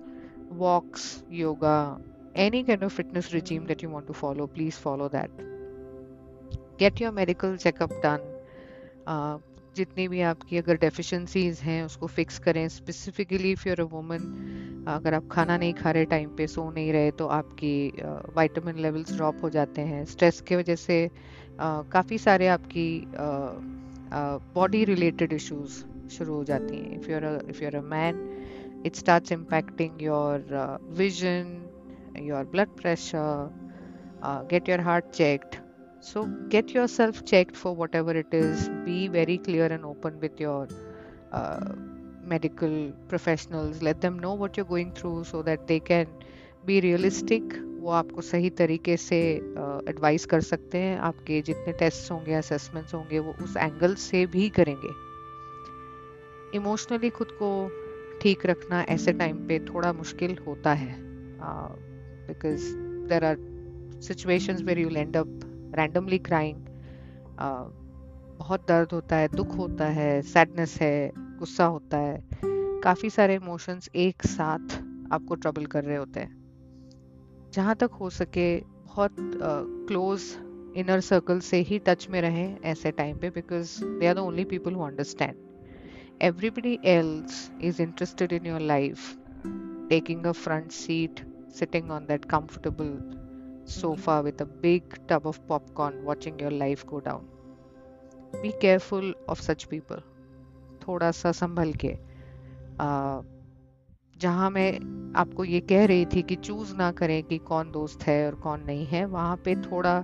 walks 0.53 1.23
yoga 1.31 1.77
any 2.45 2.63
kind 2.63 2.83
of 2.83 2.93
fitness 2.93 3.33
regime 3.33 3.67
that 3.67 3.83
you 3.83 3.89
want 3.89 4.07
to 4.07 4.13
follow 4.13 4.47
please 4.47 4.77
follow 4.77 5.09
that. 5.09 5.29
Get 6.79 6.99
your 6.99 7.11
medical 7.11 7.57
checkup 7.57 7.93
done. 8.01 8.25
Uh, 9.07 9.37
जितनी 9.75 10.07
भी 10.07 10.21
आपकी 10.27 10.57
अगर 10.57 10.77
deficiencies 10.77 11.59
हैं 11.63 11.81
उसको 11.83 12.07
fix 12.07 12.39
करें। 12.45 12.67
Specifically 12.75 13.51
if 13.51 13.67
you're 13.67 13.79
a 13.79 13.83
woman 13.91 14.85
अगर 14.89 15.13
आप 15.13 15.27
खाना 15.31 15.57
नहीं 15.57 15.73
खा 15.73 15.91
रहे 15.91 16.05
टाइम 16.13 16.29
पे 16.37 16.47
सो 16.47 16.69
नहीं 16.71 16.91
रहे 16.93 17.11
तो 17.19 17.27
आपकी 17.35 17.73
वाइटामिन 18.35 18.77
लेवल्स 18.81 19.15
ड्रॉप 19.15 19.43
हो 19.43 19.49
जाते 19.49 19.81
हैं। 19.81 20.03
स्ट्रेस 20.05 20.41
की 20.47 20.55
वजह 20.55 20.75
से 20.75 20.97
काफ़ी 21.61 22.17
सारे 22.17 22.47
आपकी 22.47 22.87
बॉडी 24.55 24.83
रिलेटेड 24.85 25.33
इश्यूज़ 25.33 25.83
शुरू 26.15 26.33
हो 26.33 26.43
जाती 26.43 26.75
हैं। 26.77 26.99
If 26.99 27.11
you're 27.11 27.45
if 27.49 27.63
you're 27.63 27.75
a 27.75 27.81
man 27.93 28.83
it 28.85 28.95
starts 28.95 29.31
impacting 29.31 30.01
your 30.03 30.37
vision 30.97 31.66
your 32.19 32.43
blood 32.51 32.75
pressure 32.81 33.49
get 34.51 34.69
your 34.69 34.81
heart 34.81 35.09
checked 35.13 35.55
so 36.01 36.25
get 36.49 36.69
yourself 36.69 37.25
checked 37.25 37.55
for 37.55 37.75
whatever 37.75 38.11
it 38.11 38.31
is 38.31 38.69
be 38.85 39.07
very 39.07 39.37
clear 39.37 39.65
and 39.65 39.83
open 39.83 40.19
with 40.19 40.39
your 40.39 40.67
uh, 41.31 41.73
medical 42.23 42.91
professionals 43.07 43.81
let 43.81 43.99
them 43.99 44.19
know 44.19 44.33
what 44.33 44.55
you're 44.55 44.65
going 44.65 44.91
through 44.91 45.23
so 45.23 45.41
that 45.41 45.67
they 45.67 45.79
can 45.79 46.07
be 46.65 46.81
realistic 46.81 47.57
वो 47.81 47.91
आपको 47.93 48.21
सही 48.21 48.49
तरीके 48.59 48.95
से 48.97 49.17
advice 49.89 50.23
uh, 50.23 50.29
कर 50.29 50.41
सकते 50.41 50.77
हैं 50.77 50.97
आपके 51.09 51.41
जितने 51.49 51.73
टेस्ट 51.79 52.11
होंगे 52.11 52.33
असेसमेंट्स 52.33 52.93
होंगे 52.93 53.19
वो 53.19 53.33
उस 53.43 53.55
एंगल 53.57 53.93
से 53.95 54.25
भी 54.33 54.47
करेंगे 54.57 54.93
इमोशनली 56.57 57.09
खुद 57.19 57.31
को 57.41 57.51
ठीक 58.21 58.45
रखना 58.45 58.81
ऐसे 58.89 59.13
टाइम 59.13 59.45
पे 59.47 59.59
थोड़ा 59.69 59.93
मुश्किल 59.93 60.37
होता 60.47 60.73
है 60.73 60.95
because 62.27 62.65
there 63.09 63.25
are 63.25 63.37
situations 64.01 64.61
where 64.63 64.79
you 64.79 64.89
end 64.89 65.17
up 65.17 65.39
randomly 65.75 66.17
crying 66.19 66.65
बहुत 68.39 68.67
दर्द 68.67 68.91
होता 68.93 69.15
है, 69.15 69.27
दुख 69.27 69.57
होता 69.57 69.85
है 69.85 70.21
सैडनेस 70.21 70.77
है, 70.81 71.11
गुस्सा 71.15 71.65
होता 71.65 71.97
है। 71.97 72.23
काफ़ी 72.83 73.09
सारे 73.09 73.35
इमोशंस 73.35 73.89
एक 73.95 74.23
साथ 74.25 74.77
आपको 75.13 75.35
ट्रबल 75.35 75.65
कर 75.65 75.83
रहे 75.83 75.97
होते 75.97 76.19
हैं। 76.19 77.49
जहाँ 77.53 77.75
तक 77.75 77.91
हो 78.01 78.09
सके 78.09 78.55
बहुत 78.59 79.15
क्लोज 79.19 80.21
इनर 80.77 80.99
सर्कल 80.99 81.39
से 81.39 81.57
ही 81.61 81.79
टच 81.79 82.07
में 82.09 82.21
रहें 82.21 82.59
ऐसे 82.61 82.91
टाइम 82.91 83.17
पे 83.17 83.29
because 83.29 83.83
they 83.85 84.07
are 84.07 84.15
the 84.15 84.19
only 84.19 84.43
people 84.45 84.73
who 84.73 84.83
understand 84.83 85.45
everybody 86.19 86.79
else 86.83 87.51
is 87.59 87.79
interested 87.79 88.31
in 88.31 88.45
your 88.45 88.59
life, 88.59 89.15
taking 89.89 90.25
a 90.25 90.33
front 90.33 90.71
seat 90.71 91.21
sitting 91.49 91.91
on 91.91 92.05
that 92.07 92.27
comfortable 92.27 92.91
sofa 93.65 94.21
with 94.23 94.41
a 94.41 94.45
big 94.45 94.83
tub 95.07 95.25
of 95.27 95.39
popcorn, 95.47 96.03
watching 96.03 96.39
your 96.39 96.51
life 96.51 96.85
go 96.85 96.99
down. 96.99 97.25
Be 98.41 98.53
careful 98.61 99.13
of 99.27 99.41
such 99.41 99.69
people. 99.69 100.01
थोड़ा 100.87 101.09
सा 101.11 101.31
संभल 101.31 101.73
के। 101.83 101.95
जहाँ 104.15 104.49
मैं 104.49 104.71
आपको 105.15 105.43
ये 105.45 105.59
कह 105.69 105.85
रही 105.85 106.05
थी 106.05 106.21
कि 106.21 106.35
चूज़ 106.35 106.75
ना 106.75 106.91
करें 106.91 107.23
कि 107.23 107.37
कौन 107.37 107.71
दोस्त 107.71 108.03
है 108.03 108.25
और 108.27 108.35
कौन 108.35 108.63
नहीं 108.67 108.85
है, 108.85 109.03
वहाँ 109.05 109.35
पे 109.45 109.55
थोड़ा 109.55 110.03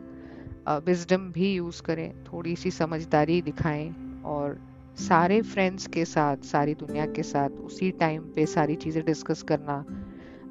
विजडम 0.86 1.32
भी 1.32 1.54
यूज़ 1.54 1.82
करें, 1.84 2.24
थोड़ी 2.24 2.56
सी 2.56 2.72
समझदारी 2.72 3.42
दिखाएँ 3.42 4.22
और 4.26 4.60
सारे 5.00 5.42
फ्रेंड्स 5.42 5.88
के 5.88 6.06
साथ, 6.06 6.38
सारी 6.46 6.76
दुनिया 6.76 7.06
के 7.06 7.24
साथ 7.24 7.50
उसी 7.50 7.92
टाइम 7.92 8.22
पे 8.36 8.46
सारी 8.46 8.76
चीज़ें 8.76 9.04
डिस्कस 9.06 9.42
करना 9.44 9.84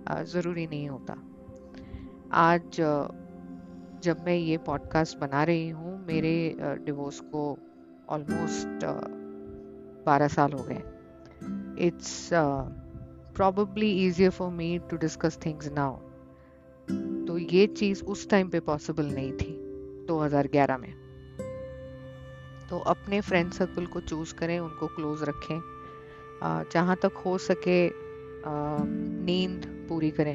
ज़रूरी 0.08 0.66
नहीं 0.66 0.88
होता। 0.88 1.16
आज 2.32 2.76
जब 4.02 4.24
मैं 4.26 4.36
ये 4.36 4.56
पॉडकास्ट 4.58 5.18
बना 5.18 5.42
रही 5.44 5.68
हूँ, 5.68 6.06
मेरे 6.06 6.56
डिवोर्स 6.60 7.20
को 7.20 7.58
ऑलमोस्ट 8.08 8.84
बारह 10.06 10.28
साल 10.28 10.52
हो 10.52 10.62
गए 10.62 10.82
it's 11.86 12.30
probably 13.36 13.90
easier 13.98 14.30
for 14.30 14.50
me 14.50 14.78
to 14.90 14.96
discuss 14.96 15.38
things 15.38 15.72
now 15.72 15.96
तो 17.26 17.38
ये 17.38 17.66
चीज़ 17.66 18.04
उस 18.04 18.28
टाइम 18.30 18.48
पे 18.48 18.60
पॉसिबल 18.60 19.06
नहीं 19.06 19.32
थी 19.32 19.50
2011 20.08 20.78
में। 20.78 20.92
तो 22.70 22.78
अपने 22.78 23.20
फ्रेंड 23.20 23.52
सर्कल 23.52 23.86
को 23.86 24.00
चूज़ 24.00 24.34
करें, 24.34 24.58
उनको 24.60 24.86
क्लोज 24.86 25.22
रखें। 25.22 25.60
जहाँ 26.72 26.96
तक 26.96 27.22
हो 27.26 27.36
सके 27.38 27.90
नींद 29.24 29.66
पूरी 29.88 30.10
करें। 30.10 30.34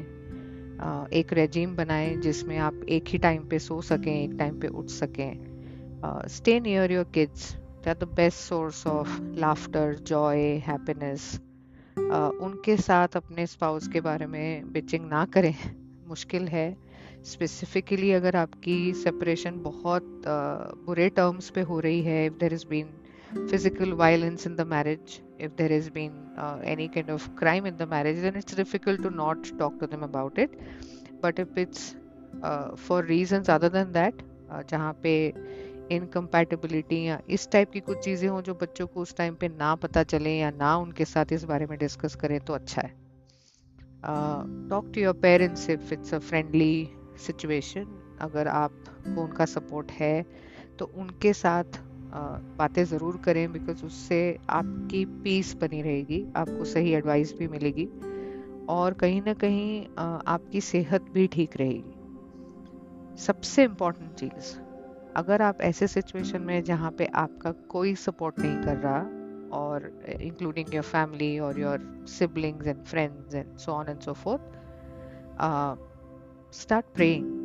एक 1.12 1.32
रेजिम 1.32 1.74
बनाएँ 1.76 2.16
जिसमें 2.16 2.56
आप 2.58 2.80
एक 2.88 3.08
ही 3.08 3.18
टाइम 3.18 3.44
पे 3.48 3.58
सो 3.58 3.80
सकें, 3.82 4.14
एक 4.14 4.34
टाइम 4.38 4.58
पे 4.60 4.68
उठ 4.68 4.88
सकें। 4.90 6.26
Stay 6.28 6.58
near 6.60 6.92
your 6.92 7.04
kids 7.14 7.52
they 7.54 7.90
are 7.90 7.96
the 7.96 8.08
best 8.16 8.38
source 8.38 8.86
of 8.86 9.20
laughter 9.36 9.94
joy 10.02 10.40
happiness 10.66 11.34
उनके 11.96 12.76
साथ 12.76 13.16
अपने 13.16 13.46
स्पाउस 13.46 13.88
के 13.88 14.00
बारे 14.00 14.26
में 14.26 14.72
बिचिंग 14.72 15.08
ना 15.08 15.24
करें। 15.24 15.54
मुश्किल 16.08 16.48
है। 16.48 16.76
स्पेसिफिकली 17.24 18.10
अगर 18.12 18.36
आपकी 18.36 18.92
सेपरेशन 18.94 19.60
बहुत 19.62 20.22
बुरे 20.86 21.08
टर्म्स 21.08 21.50
पे 21.50 21.60
हो 21.60 21.78
रही 21.80 22.02
है 22.02 22.24
if 22.26 22.34
there 22.40 22.52
is 22.54 22.66
been 22.66 22.86
physical 23.48 23.92
violence 23.94 24.46
in 24.46 24.54
the 24.56 24.70
marriage 24.70 25.18
if 25.38 25.56
there 25.56 25.68
has 25.68 25.88
been 25.90 26.12
uh, 26.36 26.58
any 26.64 26.88
kind 26.88 27.10
of 27.10 27.34
crime 27.36 27.66
in 27.66 27.76
the 27.76 27.86
marriage 27.86 28.20
then 28.20 28.36
it's 28.36 28.54
difficult 28.54 29.02
to 29.02 29.10
not 29.10 29.50
talk 29.58 29.78
to 29.80 29.86
them 29.86 30.02
about 30.02 30.38
it 30.38 30.58
but 31.20 31.38
if 31.38 31.56
it's 31.56 31.96
uh, 32.42 32.68
for 32.76 33.02
reasons 33.02 33.48
other 33.48 33.68
than 33.68 33.92
that 33.92 34.14
uh, 34.50 34.62
जहाँ 34.62 34.92
पे 35.02 35.14
incompatibility 35.92 37.02
या 37.06 37.20
इस 37.30 37.48
type 37.50 37.70
की 37.70 37.80
कुछ 37.80 37.98
चीज़ें 38.04 38.28
हों 38.28 38.40
जो 38.42 38.54
बच्चों 38.54 38.86
को 38.86 39.00
उस 39.00 39.16
टाइम 39.16 39.34
पे 39.34 39.48
ना 39.48 39.74
पता 39.74 40.02
चले 40.02 40.36
या 40.38 40.50
ना 40.50 40.76
उनके 40.76 41.04
साथ 41.04 41.32
इस 41.32 41.44
बारे 41.44 41.66
में 41.66 41.78
डिस्कस 41.78 42.14
करें 42.14 42.38
तो 42.40 42.54
अच्छा 42.54 42.82
है 42.82 42.92
talk 44.68 44.92
to 44.94 45.00
your 45.00 45.14
parents 45.22 45.68
if 45.70 45.92
it's 45.94 46.14
a 46.14 46.18
friendly 46.18 46.88
situation 47.26 47.86
अगर 48.20 48.48
आपको 48.48 49.22
उनका 49.22 49.44
सपोर्ट 49.44 49.90
है 49.90 50.26
तो 50.78 50.90
उनके 50.96 51.32
साथ 51.32 51.64
uh, 51.64 51.87
बातें 52.12 52.84
ज़रूर 52.84 53.16
करें 53.24 53.52
बिकॉज़ 53.52 53.84
उससे 53.84 54.38
आपकी 54.50 55.04
पीस 55.24 55.54
बनी 55.60 55.82
रहेगी, 55.82 56.24
आपको 56.36 56.64
सही 56.64 56.92
एडवाइस 56.94 57.34
भी 57.38 57.48
मिलेगी 57.48 57.88
और 58.68 58.94
कहीं 58.94 59.20
ना 59.22 59.34
कहीं 59.34 59.86
आपकी 59.98 60.60
सेहत 60.60 61.10
भी 61.14 61.26
ठीक 61.26 61.56
रहेगी। 61.56 61.94
सबसे 63.24 63.64
इम्पोर्टेंट 63.64 64.14
चीज़, 64.14 64.54
अगर 65.16 65.42
आप 65.42 65.60
ऐसे 65.60 65.86
सिचुएशन 65.86 66.42
में 66.42 66.62
जहाँ 66.64 66.90
पे 66.98 67.06
आपका 67.16 67.52
कोई 67.70 67.94
सपोर्ट 67.94 68.38
नहीं 68.38 68.62
कर 68.64 68.76
रहा 68.76 69.00
और 69.58 69.90
इंक्लूडिंग 70.20 70.74
योर 70.74 70.84
फैमिली 70.84 71.38
और 71.38 71.60
your 71.60 72.04
siblings 72.08 72.66
and 72.66 72.84
friends 72.84 73.34
and 73.34 73.56
so 73.56 73.72
on 73.72 73.88
and 73.88 74.00
so 74.00 74.12
forth 74.24 74.56
start 76.50 76.86
praying 76.94 77.37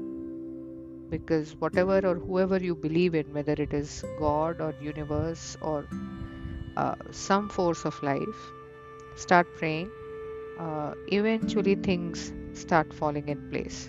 because 1.11 1.55
whatever 1.59 1.99
or 2.07 2.14
whoever 2.14 2.59
you 2.59 2.75
believe 2.75 3.14
in 3.14 3.33
whether 3.33 3.57
it 3.66 3.73
is 3.73 4.05
god 4.18 4.61
or 4.61 4.75
universe 4.81 5.57
or 5.62 5.87
uh, 6.77 6.94
some 7.11 7.49
force 7.49 7.85
of 7.85 8.03
life 8.03 8.42
start 9.16 9.47
praying 9.57 9.90
uh, 10.59 10.92
eventually 11.09 11.75
things 11.75 12.33
start 12.53 12.92
falling 12.92 13.29
in 13.29 13.49
place 13.51 13.88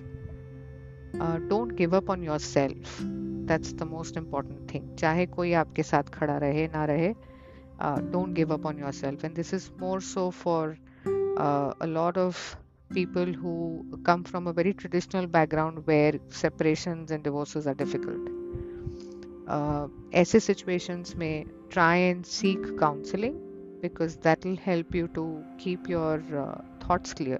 don't 1.15 1.71
give 1.75 1.95
up 1.97 2.09
on 2.09 2.23
yourself 2.39 3.01
that's 3.49 3.73
the 3.73 3.83
most 3.83 4.17
important 4.17 4.73
thing 4.73 4.95
चाहे 4.95 5.25
कोई 5.25 5.53
आपके 5.61 5.83
साथ 5.83 6.09
खड़ा 6.13 6.37
रहे 6.37 6.67
ना 6.73 6.83
रहे 6.85 7.13
don't 8.11 8.33
give 8.35 8.53
up 8.53 8.65
on 8.65 8.79
yourself 8.91 9.25
and 9.25 9.35
this 9.35 9.53
is 9.53 9.69
more 9.79 10.01
so 10.01 10.29
for 10.43 10.75
a 11.81 11.85
lot 11.85 12.17
of 12.17 12.57
people 12.90 13.26
who 13.26 13.84
come 14.04 14.24
from 14.24 14.46
a 14.46 14.52
very 14.52 14.72
traditional 14.72 15.26
background 15.26 15.86
where 15.86 16.14
separations 16.28 17.10
and 17.10 17.22
divorces 17.22 17.66
are 17.66 17.74
difficult. 17.74 18.28
Uh, 19.46 19.88
ऐसे 20.12 20.40
situations 20.40 21.16
may 21.16 21.46
try 21.70 21.96
and 21.96 22.26
seek 22.26 22.78
counseling 22.78 23.40
because 23.80 24.16
that 24.16 24.44
will 24.44 24.56
help 24.56 24.94
you 24.94 25.08
to 25.08 25.44
keep 25.58 25.88
your 25.88 26.22
uh, 26.36 26.60
thoughts 26.80 27.12
clear. 27.12 27.38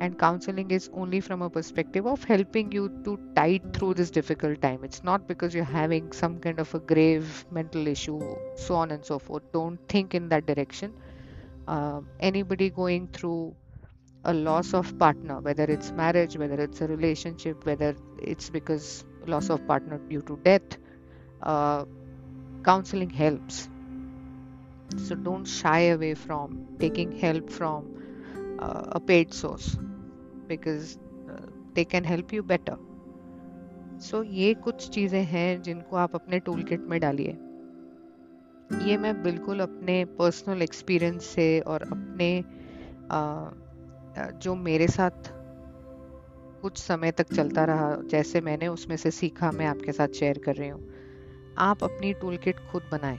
And 0.00 0.16
counseling 0.18 0.70
is 0.70 0.90
only 0.92 1.20
from 1.20 1.42
a 1.42 1.50
perspective 1.50 2.06
of 2.06 2.22
helping 2.22 2.70
you 2.70 2.88
to 3.04 3.18
tide 3.34 3.72
through 3.74 3.94
this 3.94 4.10
difficult 4.10 4.62
time. 4.62 4.84
It's 4.84 5.02
not 5.02 5.26
because 5.26 5.54
you're 5.54 5.64
having 5.64 6.12
some 6.12 6.38
kind 6.38 6.60
of 6.60 6.72
a 6.74 6.78
grave 6.78 7.44
mental 7.50 7.86
issue, 7.86 8.20
so 8.56 8.76
on 8.76 8.92
and 8.92 9.04
so 9.04 9.18
forth. 9.18 9.42
Don't 9.52 9.78
think 9.88 10.14
in 10.14 10.28
that 10.28 10.46
direction. 10.46 10.92
Uh, 11.66 12.00
anybody 12.20 12.70
going 12.70 13.08
through 13.08 13.54
a 14.27 14.33
loss 14.33 14.73
of 14.73 14.97
partner 14.97 15.39
whether 15.41 15.63
it's 15.63 15.91
marriage 15.91 16.37
whether 16.37 16.55
it's 16.55 16.81
a 16.81 16.87
relationship 16.87 17.65
whether 17.65 17.95
it's 18.21 18.49
because 18.49 19.05
loss 19.27 19.49
of 19.49 19.65
partner 19.67 19.97
due 20.09 20.21
to 20.21 20.37
death 20.43 20.77
uh, 21.41 21.83
counseling 22.63 23.09
helps 23.09 23.69
so 24.97 25.15
don't 25.15 25.45
shy 25.45 25.79
away 25.97 26.13
from 26.13 26.65
taking 26.79 27.11
help 27.11 27.49
from 27.49 27.85
uh, 28.59 28.83
a 28.91 28.99
paid 28.99 29.33
source 29.33 29.77
because 30.47 30.97
uh, 31.29 31.39
they 31.73 31.85
can 31.85 32.03
help 32.03 32.31
you 32.33 32.43
better 32.43 32.77
so 33.99 34.17
so, 34.17 34.23
ये 34.25 34.53
कुछ 34.53 34.87
चीज़ें 34.89 35.23
हैं 35.25 35.61
जिनको 35.61 35.95
आप 35.95 36.15
अपने 36.15 36.39
tool 36.45 36.63
kit 36.69 36.87
में 36.89 36.99
डालिए 36.99 37.37
ये 38.87 38.97
मैं 38.97 39.13
बिल्कुल 39.23 39.59
अपने 39.59 40.03
पर्सनल 40.19 40.61
एक्सपीरियंस 40.61 41.25
से 41.25 41.47
और 41.73 41.81
अपने 41.81 42.29
uh, 43.11 43.51
जो 44.26 44.54
मेरे 44.54 44.88
साथ 44.88 45.10
कुछ 46.62 46.78
समय 46.78 47.10
तक 47.10 47.34
चलता 47.34 47.64
रहा, 47.64 47.96
जैसे 47.96 48.40
मैंने 48.40 48.68
उसमें 48.68 48.96
से 48.96 49.10
सीखा, 49.10 49.50
मैं 49.50 49.66
आपके 49.66 49.92
साथ 49.92 50.08
शेयर 50.08 50.38
कर 50.38 50.54
रही 50.54 50.68
हूँ। 50.68 50.88
आप 51.58 51.84
अपनी 51.84 52.12
टूल 52.12 52.36
किट 52.36 52.56
खुद 52.72 52.82
बनाएँ 52.92 53.18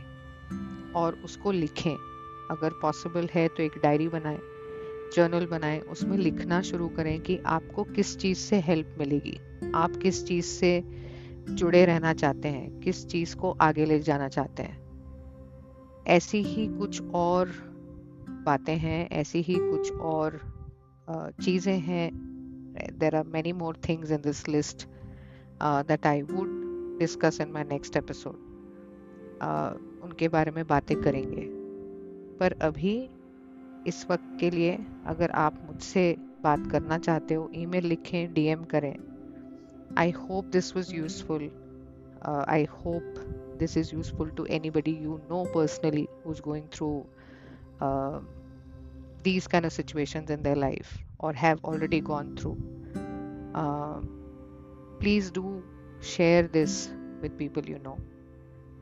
और 0.96 1.14
उसको 1.14 1.52
लिखें। 1.52 1.96
अगर 2.52 2.70
पॉसिबल 2.82 3.30
है 3.34 3.48
तो 3.48 3.64
एक 3.64 3.72
डायरी 3.84 4.08
बनाएँ 4.08 4.40
जर्नल 5.16 5.46
बनाएँ, 5.46 5.80
उसमें 5.80 6.18
लिखना 6.18 6.62
शुरू 6.62 6.88
करें 6.88 7.22
कि 7.22 7.40
आपको 7.46 7.84
किस 7.84 8.18
चीज़ 8.18 8.38
से 8.38 8.60
हेल्प 8.60 8.96
मिलेगी। 9.00 9.40
आप 9.76 9.96
किस 9.96 10.28
चीज़ 10.28 10.46
से 10.46 10.84
जुड़े 11.50 11.86
रहना 11.86 12.14
चाहते 12.14 12.48
हैं, 12.48 12.80
किस 12.80 13.08
चीज़ 13.08 13.36
को 13.36 13.58
आगे 13.62 13.86
ले 13.86 14.00
जाना 14.00 14.28
चाहते 14.28 14.64
हैं। 14.64 14.90
ऐसी 16.08 16.44
ही 16.44 16.68
कुछ 16.68 17.02
और 17.02 17.50
बातें 18.30 18.78
हैं, 18.78 19.10
ऐसी 19.10 19.42
ही 19.42 19.56
कुछ 19.60 19.92
और 19.92 20.59
चीज़ें 21.12 21.80
हैं 21.80 22.12
there 22.98 23.16
are 23.16 23.28
many 23.28 23.54
more 23.54 23.78
things 23.90 24.12
in 24.12 24.18
this 24.18 24.48
list 24.48 24.88
that 25.64 26.08
I 26.08 26.22
would 26.22 26.48
discuss 27.00 27.42
in 27.42 27.52
my 27.52 27.64
next 27.64 27.98
episode 27.98 28.34
उनके 30.04 30.28
बारे 30.28 30.52
में 30.52 30.68
बातें 30.68 31.02
करेंगे। 31.02 31.48
पर 32.38 32.54
अभी 32.62 33.10
इस 33.88 34.08
वक्त 34.10 34.38
के 34.40 34.50
लिए 34.50 34.86
अगर 35.06 35.32
आप 35.32 35.68
मुझसे 35.68 36.16
बात 36.44 36.72
करना 36.72 36.98
चाहते 36.98 37.34
हो 37.34 37.52
ईमेल 37.56 37.86
लिखें 37.86 38.34
डीएम 38.34 38.64
करें। 38.64 38.96
I 39.98 40.12
hope 40.12 40.46
this 40.46 40.76
was 40.76 40.96
useful 40.96 41.52
I 42.50 42.66
hope 42.66 43.16
this 43.62 43.72
is 43.78 43.88
useful 43.94 44.28
to 44.38 44.44
anybody 44.46 44.92
you 45.06 45.16
know 45.30 45.46
personally 45.56 46.08
who's 46.24 46.42
going 46.42 46.80
going 46.80 47.04
uh, 47.84 48.39
these 49.24 49.48
kind 49.48 49.66
of 49.66 49.74
situations 49.74 50.30
in 50.30 50.44
their 50.44 50.56
life 50.56 50.98
or 51.20 51.34
have 51.34 51.64
already 51.64 52.02
gone 52.02 52.36
through. 52.36 52.58
Uh, 53.54 54.02
please 55.00 55.32
do 55.32 55.64
share 56.02 56.44
this 56.44 56.90
with 57.22 57.38
people 57.38 57.64
you 57.66 57.80
know. 57.80 57.98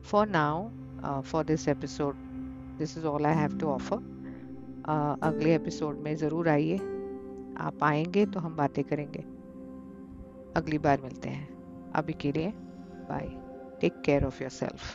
For 0.02 0.26
now, 0.26 0.70
uh, 1.02 1.22
for 1.22 1.44
this 1.44 1.68
episode, 1.68 2.16
this 2.78 2.96
is 2.96 3.04
all 3.04 3.26
I 3.26 3.32
have 3.32 3.58
to 3.58 3.66
offer. 3.66 4.00
Uh, 4.84 5.16
अगले 5.22 5.54
episode 5.54 5.98
में 6.02 6.14
ज़रूर 6.16 6.48
आइए 6.48 6.76
आप 7.60 7.82
आएँगे 7.82 8.26
तो 8.26 8.40
हम 8.40 8.56
बातें 8.56 8.84
करेंगे 8.84 9.24
अगली 10.56 10.78
बार 10.78 11.00
मिलते 11.02 11.28
हैं 11.28 11.92
अभी 11.92 12.12
के 12.12 12.32
लिए 12.32 12.52
bye 13.10 13.28
take 13.80 14.00
care 14.04 14.24
of 14.24 14.42
yourself 14.50 14.94